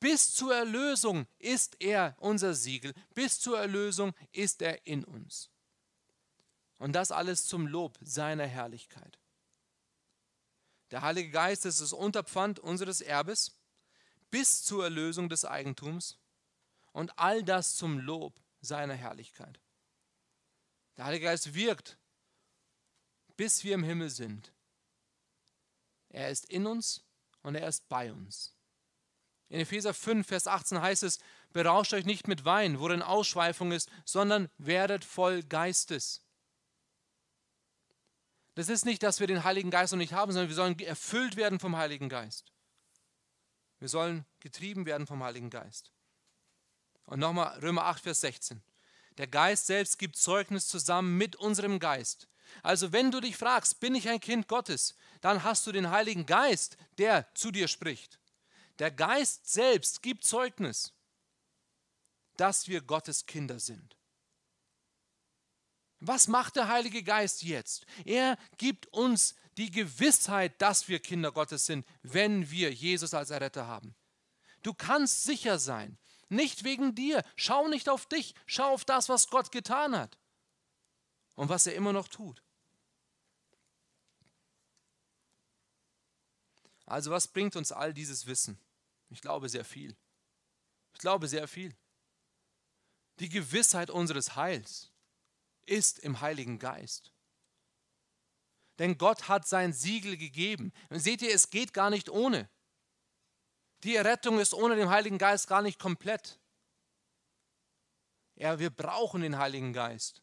Bis 0.00 0.34
zur 0.34 0.54
Erlösung 0.54 1.26
ist 1.38 1.80
er 1.80 2.16
unser 2.18 2.54
Siegel. 2.54 2.92
Bis 3.14 3.40
zur 3.40 3.58
Erlösung 3.58 4.12
ist 4.32 4.60
er 4.62 4.86
in 4.86 5.04
uns. 5.04 5.50
Und 6.78 6.92
das 6.92 7.12
alles 7.12 7.46
zum 7.46 7.66
Lob 7.66 7.98
seiner 8.02 8.46
Herrlichkeit. 8.46 9.18
Der 10.90 11.02
Heilige 11.02 11.30
Geist 11.30 11.66
ist 11.66 11.80
das 11.80 11.92
Unterpfand 11.92 12.58
unseres 12.58 13.00
Erbes 13.00 13.52
bis 14.30 14.64
zur 14.64 14.84
Erlösung 14.84 15.28
des 15.28 15.44
Eigentums 15.44 16.18
und 16.92 17.18
all 17.18 17.42
das 17.42 17.76
zum 17.76 17.98
Lob 17.98 18.40
seiner 18.60 18.94
Herrlichkeit. 18.94 19.60
Der 20.96 21.06
Heilige 21.06 21.26
Geist 21.26 21.54
wirkt, 21.54 21.98
bis 23.36 23.64
wir 23.64 23.74
im 23.74 23.84
Himmel 23.84 24.10
sind. 24.10 24.52
Er 26.08 26.30
ist 26.30 26.46
in 26.46 26.66
uns 26.66 27.04
und 27.42 27.56
er 27.56 27.68
ist 27.68 27.88
bei 27.88 28.12
uns. 28.12 28.54
In 29.48 29.60
Epheser 29.60 29.94
5, 29.94 30.26
Vers 30.26 30.46
18 30.46 30.80
heißt 30.80 31.02
es, 31.02 31.18
berauscht 31.52 31.92
euch 31.92 32.04
nicht 32.04 32.28
mit 32.28 32.44
Wein, 32.44 32.80
worin 32.80 33.02
Ausschweifung 33.02 33.72
ist, 33.72 33.90
sondern 34.04 34.48
werdet 34.58 35.04
voll 35.04 35.42
Geistes. 35.42 36.23
Das 38.54 38.68
ist 38.68 38.84
nicht, 38.84 39.02
dass 39.02 39.20
wir 39.20 39.26
den 39.26 39.44
Heiligen 39.44 39.70
Geist 39.70 39.92
noch 39.92 39.98
nicht 39.98 40.12
haben, 40.12 40.32
sondern 40.32 40.48
wir 40.48 40.54
sollen 40.54 40.78
erfüllt 40.78 41.36
werden 41.36 41.58
vom 41.58 41.76
Heiligen 41.76 42.08
Geist. 42.08 42.52
Wir 43.80 43.88
sollen 43.88 44.24
getrieben 44.40 44.86
werden 44.86 45.06
vom 45.06 45.22
Heiligen 45.22 45.50
Geist. 45.50 45.90
Und 47.06 47.18
nochmal 47.18 47.58
Römer 47.58 47.84
8, 47.86 48.02
Vers 48.02 48.20
16. 48.20 48.62
Der 49.18 49.26
Geist 49.26 49.66
selbst 49.66 49.98
gibt 49.98 50.16
Zeugnis 50.16 50.68
zusammen 50.68 51.16
mit 51.16 51.36
unserem 51.36 51.78
Geist. 51.78 52.28
Also 52.62 52.92
wenn 52.92 53.10
du 53.10 53.20
dich 53.20 53.36
fragst, 53.36 53.80
bin 53.80 53.94
ich 53.94 54.08
ein 54.08 54.20
Kind 54.20 54.48
Gottes, 54.48 54.94
dann 55.20 55.44
hast 55.44 55.66
du 55.66 55.72
den 55.72 55.90
Heiligen 55.90 56.26
Geist, 56.26 56.76
der 56.98 57.32
zu 57.34 57.50
dir 57.50 57.68
spricht. 57.68 58.18
Der 58.78 58.90
Geist 58.90 59.50
selbst 59.52 60.02
gibt 60.02 60.24
Zeugnis, 60.24 60.92
dass 62.36 62.68
wir 62.68 62.80
Gottes 62.80 63.26
Kinder 63.26 63.60
sind. 63.60 63.96
Was 66.00 66.28
macht 66.28 66.56
der 66.56 66.68
Heilige 66.68 67.02
Geist 67.02 67.42
jetzt? 67.42 67.86
Er 68.04 68.36
gibt 68.58 68.86
uns 68.88 69.34
die 69.56 69.70
Gewissheit, 69.70 70.60
dass 70.60 70.88
wir 70.88 70.98
Kinder 70.98 71.32
Gottes 71.32 71.66
sind, 71.66 71.86
wenn 72.02 72.50
wir 72.50 72.72
Jesus 72.72 73.14
als 73.14 73.30
Erretter 73.30 73.66
haben. 73.66 73.94
Du 74.62 74.74
kannst 74.74 75.24
sicher 75.24 75.58
sein, 75.58 75.98
nicht 76.28 76.64
wegen 76.64 76.94
dir. 76.94 77.22
Schau 77.36 77.68
nicht 77.68 77.88
auf 77.88 78.06
dich, 78.06 78.34
schau 78.46 78.72
auf 78.72 78.84
das, 78.84 79.08
was 79.08 79.28
Gott 79.28 79.52
getan 79.52 79.96
hat 79.96 80.18
und 81.36 81.48
was 81.48 81.66
er 81.66 81.74
immer 81.74 81.92
noch 81.92 82.08
tut. 82.08 82.42
Also 86.86 87.10
was 87.10 87.28
bringt 87.28 87.56
uns 87.56 87.72
all 87.72 87.94
dieses 87.94 88.26
Wissen? 88.26 88.58
Ich 89.10 89.20
glaube 89.20 89.48
sehr 89.48 89.64
viel. 89.64 89.96
Ich 90.92 90.98
glaube 90.98 91.28
sehr 91.28 91.48
viel. 91.48 91.74
Die 93.20 93.28
Gewissheit 93.28 93.90
unseres 93.90 94.36
Heils 94.36 94.90
ist 95.66 95.98
im 95.98 96.20
Heiligen 96.20 96.58
Geist. 96.58 97.12
Denn 98.78 98.98
Gott 98.98 99.28
hat 99.28 99.46
sein 99.46 99.72
Siegel 99.72 100.16
gegeben. 100.16 100.72
Und 100.88 100.98
seht 100.98 101.22
ihr, 101.22 101.32
es 101.32 101.50
geht 101.50 101.72
gar 101.72 101.90
nicht 101.90 102.08
ohne. 102.08 102.48
Die 103.84 103.96
Errettung 103.96 104.40
ist 104.40 104.54
ohne 104.54 104.76
den 104.76 104.88
Heiligen 104.88 105.18
Geist 105.18 105.46
gar 105.46 105.62
nicht 105.62 105.78
komplett. 105.78 106.40
Ja, 108.36 108.58
wir 108.58 108.70
brauchen 108.70 109.20
den 109.20 109.38
Heiligen 109.38 109.72
Geist, 109.72 110.22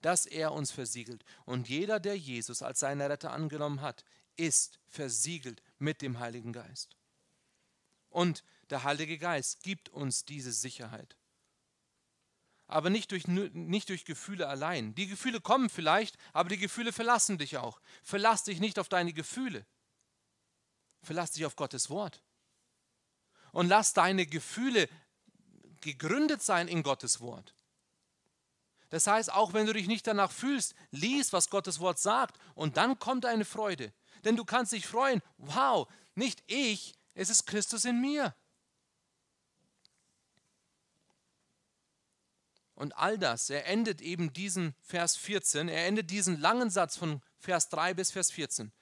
dass 0.00 0.24
er 0.24 0.52
uns 0.52 0.70
versiegelt. 0.70 1.24
Und 1.44 1.68
jeder, 1.68 2.00
der 2.00 2.16
Jesus 2.16 2.62
als 2.62 2.80
seinen 2.80 3.02
Retter 3.02 3.32
angenommen 3.32 3.82
hat, 3.82 4.04
ist 4.36 4.80
versiegelt 4.88 5.62
mit 5.78 6.00
dem 6.00 6.20
Heiligen 6.20 6.52
Geist. 6.52 6.96
Und 8.08 8.44
der 8.70 8.84
Heilige 8.84 9.18
Geist 9.18 9.62
gibt 9.62 9.88
uns 9.90 10.24
diese 10.24 10.52
Sicherheit. 10.52 11.16
Aber 12.66 12.90
nicht 12.90 13.10
durch, 13.10 13.26
nicht 13.28 13.88
durch 13.90 14.04
Gefühle 14.04 14.48
allein. 14.48 14.94
Die 14.94 15.06
Gefühle 15.06 15.40
kommen 15.40 15.68
vielleicht, 15.68 16.16
aber 16.32 16.48
die 16.48 16.58
Gefühle 16.58 16.92
verlassen 16.92 17.38
dich 17.38 17.58
auch. 17.58 17.80
Verlass 18.02 18.44
dich 18.44 18.60
nicht 18.60 18.78
auf 18.78 18.88
deine 18.88 19.12
Gefühle. 19.12 19.66
Verlass 21.02 21.32
dich 21.32 21.44
auf 21.44 21.56
Gottes 21.56 21.90
Wort. 21.90 22.22
Und 23.52 23.68
lass 23.68 23.92
deine 23.92 24.26
Gefühle 24.26 24.88
gegründet 25.80 26.42
sein 26.42 26.66
in 26.66 26.82
Gottes 26.82 27.20
Wort. 27.20 27.54
Das 28.88 29.06
heißt, 29.06 29.32
auch 29.32 29.52
wenn 29.52 29.66
du 29.66 29.72
dich 29.72 29.86
nicht 29.86 30.06
danach 30.06 30.30
fühlst, 30.30 30.74
lies, 30.90 31.32
was 31.32 31.50
Gottes 31.50 31.80
Wort 31.80 31.98
sagt 31.98 32.38
und 32.54 32.76
dann 32.76 32.98
kommt 32.98 33.26
eine 33.26 33.44
Freude. 33.44 33.92
Denn 34.24 34.36
du 34.36 34.44
kannst 34.44 34.72
dich 34.72 34.86
freuen, 34.86 35.20
wow, 35.36 35.88
nicht 36.14 36.42
ich, 36.46 36.94
es 37.14 37.28
ist 37.28 37.46
Christus 37.46 37.84
in 37.84 38.00
mir. 38.00 38.34
Und 42.74 42.96
all 42.96 43.18
das, 43.18 43.50
er 43.50 43.66
endet 43.66 44.00
eben 44.00 44.32
diesen 44.32 44.74
Vers 44.80 45.16
14, 45.16 45.68
er 45.68 45.86
endet 45.86 46.10
diesen 46.10 46.40
langen 46.40 46.70
Satz 46.70 46.96
von 46.96 47.22
Vers 47.38 47.68
3 47.68 47.94
bis 47.94 48.10
Vers 48.10 48.32
14. 48.32 48.72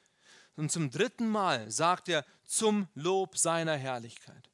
Und 0.56 0.70
zum 0.70 0.90
dritten 0.90 1.28
Mal 1.28 1.70
sagt 1.70 2.08
er 2.08 2.24
zum 2.44 2.88
Lob 2.94 3.36
seiner 3.36 3.76
Herrlichkeit. 3.76 4.50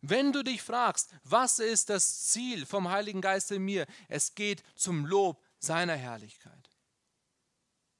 Wenn 0.00 0.32
du 0.32 0.42
dich 0.42 0.62
fragst, 0.62 1.10
was 1.22 1.58
ist 1.58 1.88
das 1.88 2.24
Ziel 2.24 2.66
vom 2.66 2.90
Heiligen 2.90 3.22
Geist 3.22 3.50
in 3.50 3.64
mir? 3.64 3.86
Es 4.08 4.34
geht 4.34 4.62
zum 4.76 5.06
Lob 5.06 5.42
seiner 5.58 5.96
Herrlichkeit. 5.96 6.70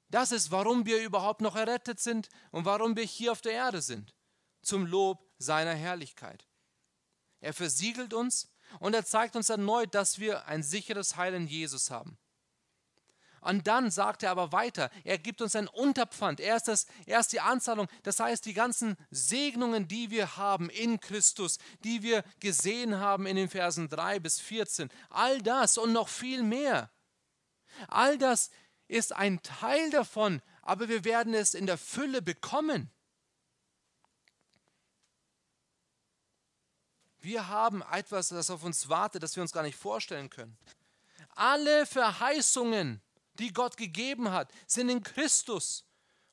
Das 0.09 0.31
ist, 0.31 0.51
warum 0.51 0.85
wir 0.85 1.03
überhaupt 1.03 1.41
noch 1.41 1.55
errettet 1.55 1.99
sind 1.99 2.29
und 2.51 2.65
warum 2.65 2.95
wir 2.95 3.03
hier 3.03 3.31
auf 3.31 3.41
der 3.41 3.53
Erde 3.53 3.81
sind. 3.81 4.13
Zum 4.61 4.85
Lob 4.85 5.27
seiner 5.39 5.73
Herrlichkeit. 5.73 6.47
Er 7.39 7.53
versiegelt 7.53 8.13
uns 8.13 8.54
und 8.79 8.93
er 8.93 9.05
zeigt 9.05 9.35
uns 9.35 9.49
erneut, 9.49 9.95
dass 9.95 10.19
wir 10.19 10.47
ein 10.47 10.63
sicheres 10.63 11.15
Heil 11.15 11.33
in 11.33 11.47
Jesus 11.47 11.91
haben. 11.91 12.17
Und 13.45 13.67
dann 13.67 13.91
sagt 13.91 14.23
er 14.23 14.31
aber 14.31 14.51
weiter, 14.51 14.89
er 15.03 15.19
gibt 15.19 15.39
uns 15.39 15.55
ein 15.55 15.67
Unterpfand. 15.67 16.39
Er 16.39 16.55
ist, 16.55 16.67
das, 16.67 16.87
er 17.05 17.19
ist 17.19 17.31
die 17.31 17.41
Anzahlung. 17.41 17.87
Das 18.01 18.19
heißt, 18.19 18.43
die 18.43 18.55
ganzen 18.55 18.97
Segnungen, 19.11 19.87
die 19.87 20.09
wir 20.09 20.37
haben 20.37 20.67
in 20.71 20.99
Christus, 20.99 21.59
die 21.83 22.01
wir 22.01 22.23
gesehen 22.39 22.99
haben 22.99 23.27
in 23.27 23.35
den 23.35 23.47
Versen 23.47 23.87
3 23.87 24.19
bis 24.19 24.39
14, 24.39 24.89
all 25.11 25.39
das 25.43 25.77
und 25.77 25.93
noch 25.93 26.07
viel 26.07 26.41
mehr. 26.41 26.89
All 27.87 28.17
das 28.17 28.49
ist 28.87 29.13
ein 29.13 29.43
Teil 29.43 29.91
davon, 29.91 30.41
aber 30.63 30.89
wir 30.89 31.05
werden 31.05 31.35
es 31.35 31.53
in 31.53 31.67
der 31.67 31.77
Fülle 31.77 32.23
bekommen. 32.23 32.89
Wir 37.25 37.47
haben 37.47 37.81
etwas, 37.91 38.27
das 38.27 38.51
auf 38.51 38.63
uns 38.63 38.87
wartet, 38.87 39.23
das 39.23 39.35
wir 39.35 39.41
uns 39.41 39.51
gar 39.51 39.63
nicht 39.63 39.75
vorstellen 39.75 40.29
können. 40.29 40.55
Alle 41.29 41.87
Verheißungen, 41.87 43.01
die 43.39 43.51
Gott 43.51 43.77
gegeben 43.77 44.29
hat, 44.29 44.53
sind 44.67 44.89
in 44.89 45.01
Christus. 45.01 45.85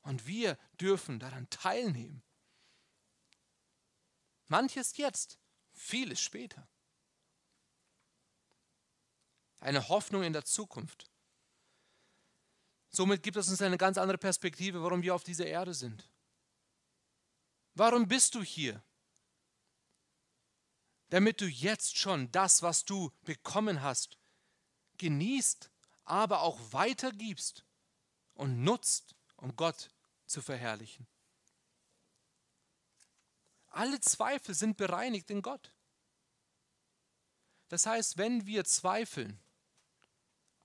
Und 0.03 0.27
wir 0.27 0.55
dürfen 0.79 1.19
daran 1.19 1.49
teilnehmen. 1.49 2.21
Manches 4.49 4.95
jetzt, 4.97 5.39
vieles 5.71 6.21
später. 6.21 6.67
Eine 9.61 9.89
Hoffnung 9.89 10.21
in 10.21 10.33
der 10.33 10.45
Zukunft. 10.45 11.09
Somit 12.89 13.23
gibt 13.23 13.37
es 13.37 13.49
uns 13.49 13.63
eine 13.63 13.79
ganz 13.79 13.97
andere 13.97 14.19
Perspektive, 14.19 14.83
warum 14.83 15.01
wir 15.01 15.15
auf 15.15 15.23
dieser 15.23 15.47
Erde 15.47 15.73
sind. 15.73 16.07
Warum 17.73 18.07
bist 18.07 18.35
du 18.35 18.43
hier? 18.43 18.83
Damit 21.09 21.41
du 21.41 21.45
jetzt 21.45 21.97
schon 21.97 22.31
das, 22.31 22.61
was 22.61 22.85
du 22.85 23.11
bekommen 23.23 23.81
hast, 23.81 24.17
genießt, 24.97 25.69
aber 26.05 26.41
auch 26.41 26.59
weitergibst 26.71 27.65
und 28.33 28.63
nutzt, 28.63 29.15
um 29.37 29.55
Gott 29.55 29.91
zu 30.25 30.41
verherrlichen. 30.41 31.07
Alle 33.67 33.99
Zweifel 33.99 34.53
sind 34.53 34.77
bereinigt 34.77 35.29
in 35.31 35.41
Gott. 35.41 35.73
Das 37.69 37.85
heißt, 37.85 38.17
wenn 38.17 38.45
wir 38.45 38.65
zweifeln 38.65 39.39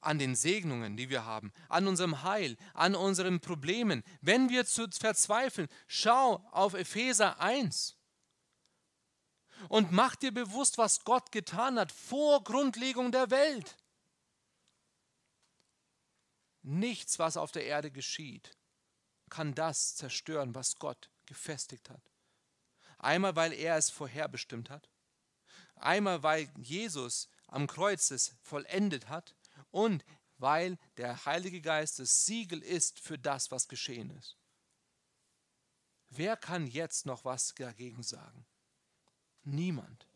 an 0.00 0.18
den 0.18 0.36
Segnungen, 0.36 0.96
die 0.96 1.10
wir 1.10 1.24
haben, 1.24 1.52
an 1.68 1.88
unserem 1.88 2.22
Heil, 2.22 2.56
an 2.74 2.94
unseren 2.94 3.40
Problemen, 3.40 4.04
wenn 4.20 4.48
wir 4.48 4.66
zu 4.66 4.88
verzweifeln, 4.90 5.68
schau 5.86 6.36
auf 6.52 6.74
Epheser 6.74 7.40
1 7.40 7.97
und 9.68 9.92
mach 9.92 10.16
dir 10.16 10.32
bewusst, 10.32 10.78
was 10.78 11.04
Gott 11.04 11.32
getan 11.32 11.78
hat 11.78 11.92
vor 11.92 12.44
Grundlegung 12.44 13.12
der 13.12 13.30
Welt. 13.30 13.76
Nichts, 16.62 17.18
was 17.18 17.36
auf 17.36 17.52
der 17.52 17.64
Erde 17.64 17.90
geschieht, 17.90 18.56
kann 19.30 19.54
das 19.54 19.96
zerstören, 19.96 20.54
was 20.54 20.76
Gott 20.76 21.10
gefestigt 21.26 21.90
hat. 21.90 22.02
Einmal, 22.98 23.36
weil 23.36 23.52
er 23.52 23.76
es 23.76 23.90
vorherbestimmt 23.90 24.70
hat, 24.70 24.90
einmal, 25.76 26.22
weil 26.22 26.50
Jesus 26.58 27.28
am 27.46 27.66
Kreuz 27.66 28.10
es 28.10 28.34
vollendet 28.42 29.08
hat 29.08 29.34
und 29.70 30.04
weil 30.38 30.78
der 30.96 31.24
Heilige 31.24 31.60
Geist 31.60 31.98
das 31.98 32.26
Siegel 32.26 32.62
ist 32.62 33.00
für 33.00 33.18
das, 33.18 33.50
was 33.50 33.68
geschehen 33.68 34.10
ist. 34.10 34.36
Wer 36.10 36.36
kann 36.36 36.66
jetzt 36.66 37.06
noch 37.06 37.24
was 37.24 37.54
dagegen 37.54 38.02
sagen? 38.02 38.46
Niemand. 39.50 40.06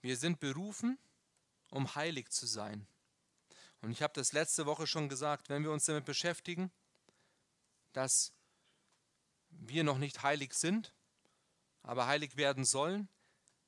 Wir 0.00 0.16
sind 0.16 0.40
berufen, 0.40 0.98
um 1.70 1.94
heilig 1.94 2.30
zu 2.30 2.46
sein. 2.46 2.86
Und 3.82 3.90
ich 3.90 4.02
habe 4.02 4.14
das 4.14 4.32
letzte 4.32 4.64
Woche 4.64 4.86
schon 4.86 5.10
gesagt, 5.10 5.50
wenn 5.50 5.64
wir 5.64 5.70
uns 5.70 5.84
damit 5.84 6.06
beschäftigen, 6.06 6.72
dass 7.92 8.32
wir 9.50 9.84
noch 9.84 9.98
nicht 9.98 10.22
heilig 10.22 10.54
sind, 10.54 10.94
aber 11.82 12.06
heilig 12.06 12.36
werden 12.36 12.64
sollen, 12.64 13.10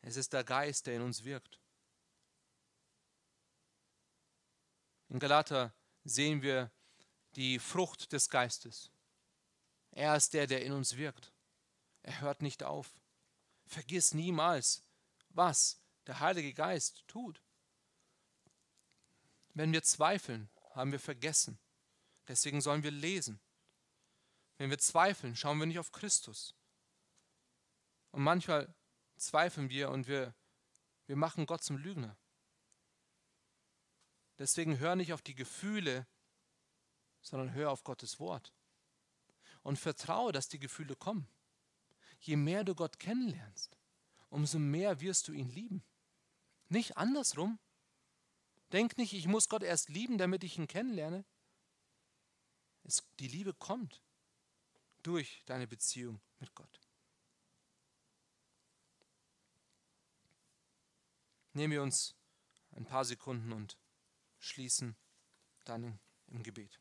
es 0.00 0.16
ist 0.16 0.32
der 0.32 0.44
Geist, 0.44 0.86
der 0.86 0.96
in 0.96 1.02
uns 1.02 1.24
wirkt. 1.24 1.60
In 5.10 5.18
Galater 5.18 5.74
sehen 6.04 6.40
wir 6.40 6.70
die 7.34 7.58
Frucht 7.58 8.12
des 8.12 8.30
Geistes. 8.30 8.90
Er 9.96 10.14
ist 10.14 10.34
der, 10.34 10.46
der 10.46 10.62
in 10.62 10.72
uns 10.72 10.98
wirkt. 10.98 11.32
Er 12.02 12.20
hört 12.20 12.42
nicht 12.42 12.62
auf. 12.62 13.00
Vergiss 13.64 14.12
niemals, 14.12 14.84
was 15.30 15.80
der 16.06 16.20
Heilige 16.20 16.52
Geist 16.52 17.02
tut. 17.08 17.42
Wenn 19.54 19.72
wir 19.72 19.82
zweifeln, 19.82 20.50
haben 20.74 20.92
wir 20.92 21.00
vergessen. 21.00 21.58
Deswegen 22.28 22.60
sollen 22.60 22.82
wir 22.82 22.90
lesen. 22.90 23.40
Wenn 24.58 24.68
wir 24.68 24.78
zweifeln, 24.78 25.34
schauen 25.34 25.58
wir 25.58 25.66
nicht 25.66 25.78
auf 25.78 25.92
Christus. 25.92 26.54
Und 28.10 28.22
manchmal 28.22 28.74
zweifeln 29.16 29.70
wir 29.70 29.88
und 29.88 30.08
wir, 30.08 30.34
wir 31.06 31.16
machen 31.16 31.46
Gott 31.46 31.64
zum 31.64 31.78
Lügner. 31.78 32.18
Deswegen 34.38 34.78
hör 34.78 34.94
nicht 34.94 35.14
auf 35.14 35.22
die 35.22 35.34
Gefühle, 35.34 36.06
sondern 37.22 37.54
hör 37.54 37.70
auf 37.70 37.82
Gottes 37.82 38.20
Wort 38.20 38.52
und 39.66 39.80
vertraue, 39.80 40.30
dass 40.30 40.48
die 40.48 40.60
Gefühle 40.60 40.94
kommen. 40.94 41.26
Je 42.20 42.36
mehr 42.36 42.62
du 42.62 42.76
Gott 42.76 43.00
kennenlernst, 43.00 43.76
umso 44.30 44.60
mehr 44.60 45.00
wirst 45.00 45.26
du 45.26 45.32
ihn 45.32 45.50
lieben. 45.50 45.82
Nicht 46.68 46.96
andersrum. 46.96 47.58
Denk 48.70 48.96
nicht, 48.96 49.12
ich 49.12 49.26
muss 49.26 49.48
Gott 49.48 49.64
erst 49.64 49.88
lieben, 49.88 50.18
damit 50.18 50.44
ich 50.44 50.56
ihn 50.56 50.68
kennenlerne. 50.68 51.24
Es, 52.84 53.02
die 53.18 53.26
Liebe 53.26 53.54
kommt 53.54 54.04
durch 55.02 55.42
deine 55.46 55.66
Beziehung 55.66 56.20
mit 56.38 56.54
Gott. 56.54 56.80
Nehmen 61.54 61.72
wir 61.72 61.82
uns 61.82 62.14
ein 62.70 62.84
paar 62.84 63.04
Sekunden 63.04 63.52
und 63.52 63.76
schließen 64.38 64.94
dann 65.64 65.98
im 66.28 66.44
Gebet. 66.44 66.78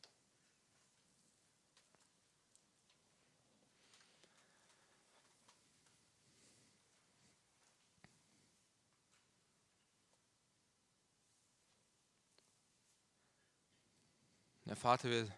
Der 14.65 14.75
Vater, 14.75 15.11
wir 15.11 15.31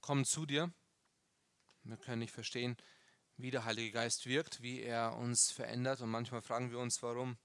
kommen 0.00 0.24
zu 0.24 0.46
dir. 0.46 0.72
Wir 1.82 1.96
können 1.96 2.20
nicht 2.20 2.30
verstehen, 2.30 2.76
wie 3.36 3.50
der 3.50 3.64
Heilige 3.64 3.90
Geist 3.90 4.26
wirkt, 4.26 4.62
wie 4.62 4.80
er 4.80 5.16
uns 5.16 5.50
verändert. 5.50 6.00
Und 6.00 6.10
manchmal 6.10 6.40
fragen 6.40 6.70
wir 6.70 6.78
uns, 6.78 7.02
warum 7.02 7.36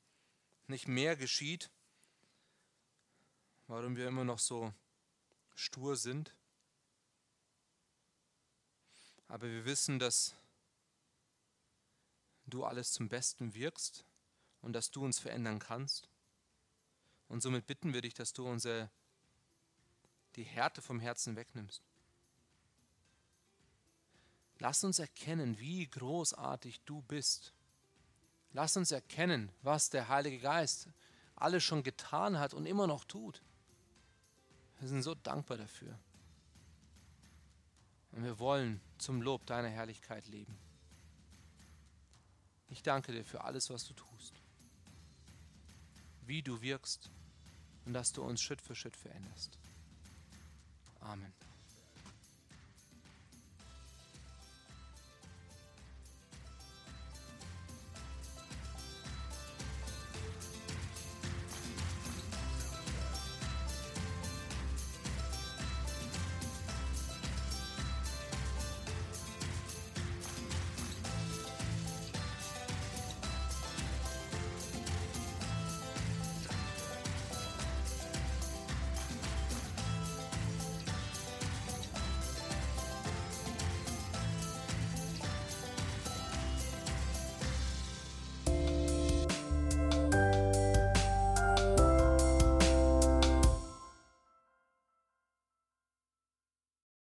nicht 0.68 0.88
mehr 0.88 1.16
geschieht, 1.16 1.72
warum 3.66 3.95
wir 3.95 4.07
immer 4.07 4.24
noch 4.24 4.38
so 4.38 4.72
stur 5.55 5.95
sind. 5.95 6.36
Aber 9.28 9.49
wir 9.49 9.66
wissen, 9.66 9.97
dass 9.97 10.36
du 12.45 12.66
alles 12.66 12.91
zum 12.91 13.10
Besten 13.10 13.55
wirkst 13.55 14.05
und 14.62 14.74
dass 14.74 14.91
du 14.91 15.03
uns 15.03 15.18
verändern 15.18 15.57
kannst. 15.57 16.07
Und 17.28 17.41
somit 17.41 17.66
bitten 17.66 17.93
wir 17.93 18.01
dich, 18.01 18.14
dass 18.14 18.32
du 18.32 18.47
unser 18.47 18.91
die 20.39 20.45
Härte 20.45 20.81
vom 20.81 21.01
Herzen 21.01 21.35
wegnimmst. 21.35 21.83
Lass 24.59 24.85
uns 24.85 24.99
erkennen, 24.99 25.59
wie 25.59 25.85
großartig 25.85 26.79
du 26.85 27.01
bist. 27.01 27.53
Lass 28.53 28.77
uns 28.77 28.91
erkennen, 28.91 29.51
was 29.61 29.89
der 29.89 30.07
Heilige 30.07 30.39
Geist 30.39 30.87
alles 31.35 31.63
schon 31.63 31.83
getan 31.83 32.39
hat 32.39 32.53
und 32.53 32.65
immer 32.65 32.87
noch 32.87 33.03
tut. 33.03 33.41
Wir 34.79 34.87
sind 34.87 35.03
so 35.03 35.13
dankbar 35.13 35.57
dafür. 35.57 35.99
Und 38.13 38.23
wir 38.23 38.39
wollen 38.39 38.79
zum 38.97 39.21
Lob 39.21 39.45
deiner 39.45 39.69
Herrlichkeit 39.69 40.25
leben. 40.27 40.57
Ich 42.69 42.81
danke 42.81 43.11
dir 43.11 43.25
für 43.25 43.43
alles, 43.43 43.69
was 43.69 43.85
du 43.85 43.93
tust, 43.93 44.33
wie 46.25 46.41
du 46.41 46.61
wirkst 46.61 47.09
und 47.83 47.93
dass 47.93 48.13
du 48.13 48.23
uns 48.23 48.41
Schritt 48.41 48.61
für 48.61 48.75
Schritt 48.75 48.95
veränderst. 48.95 49.57
Amen. 51.01 51.33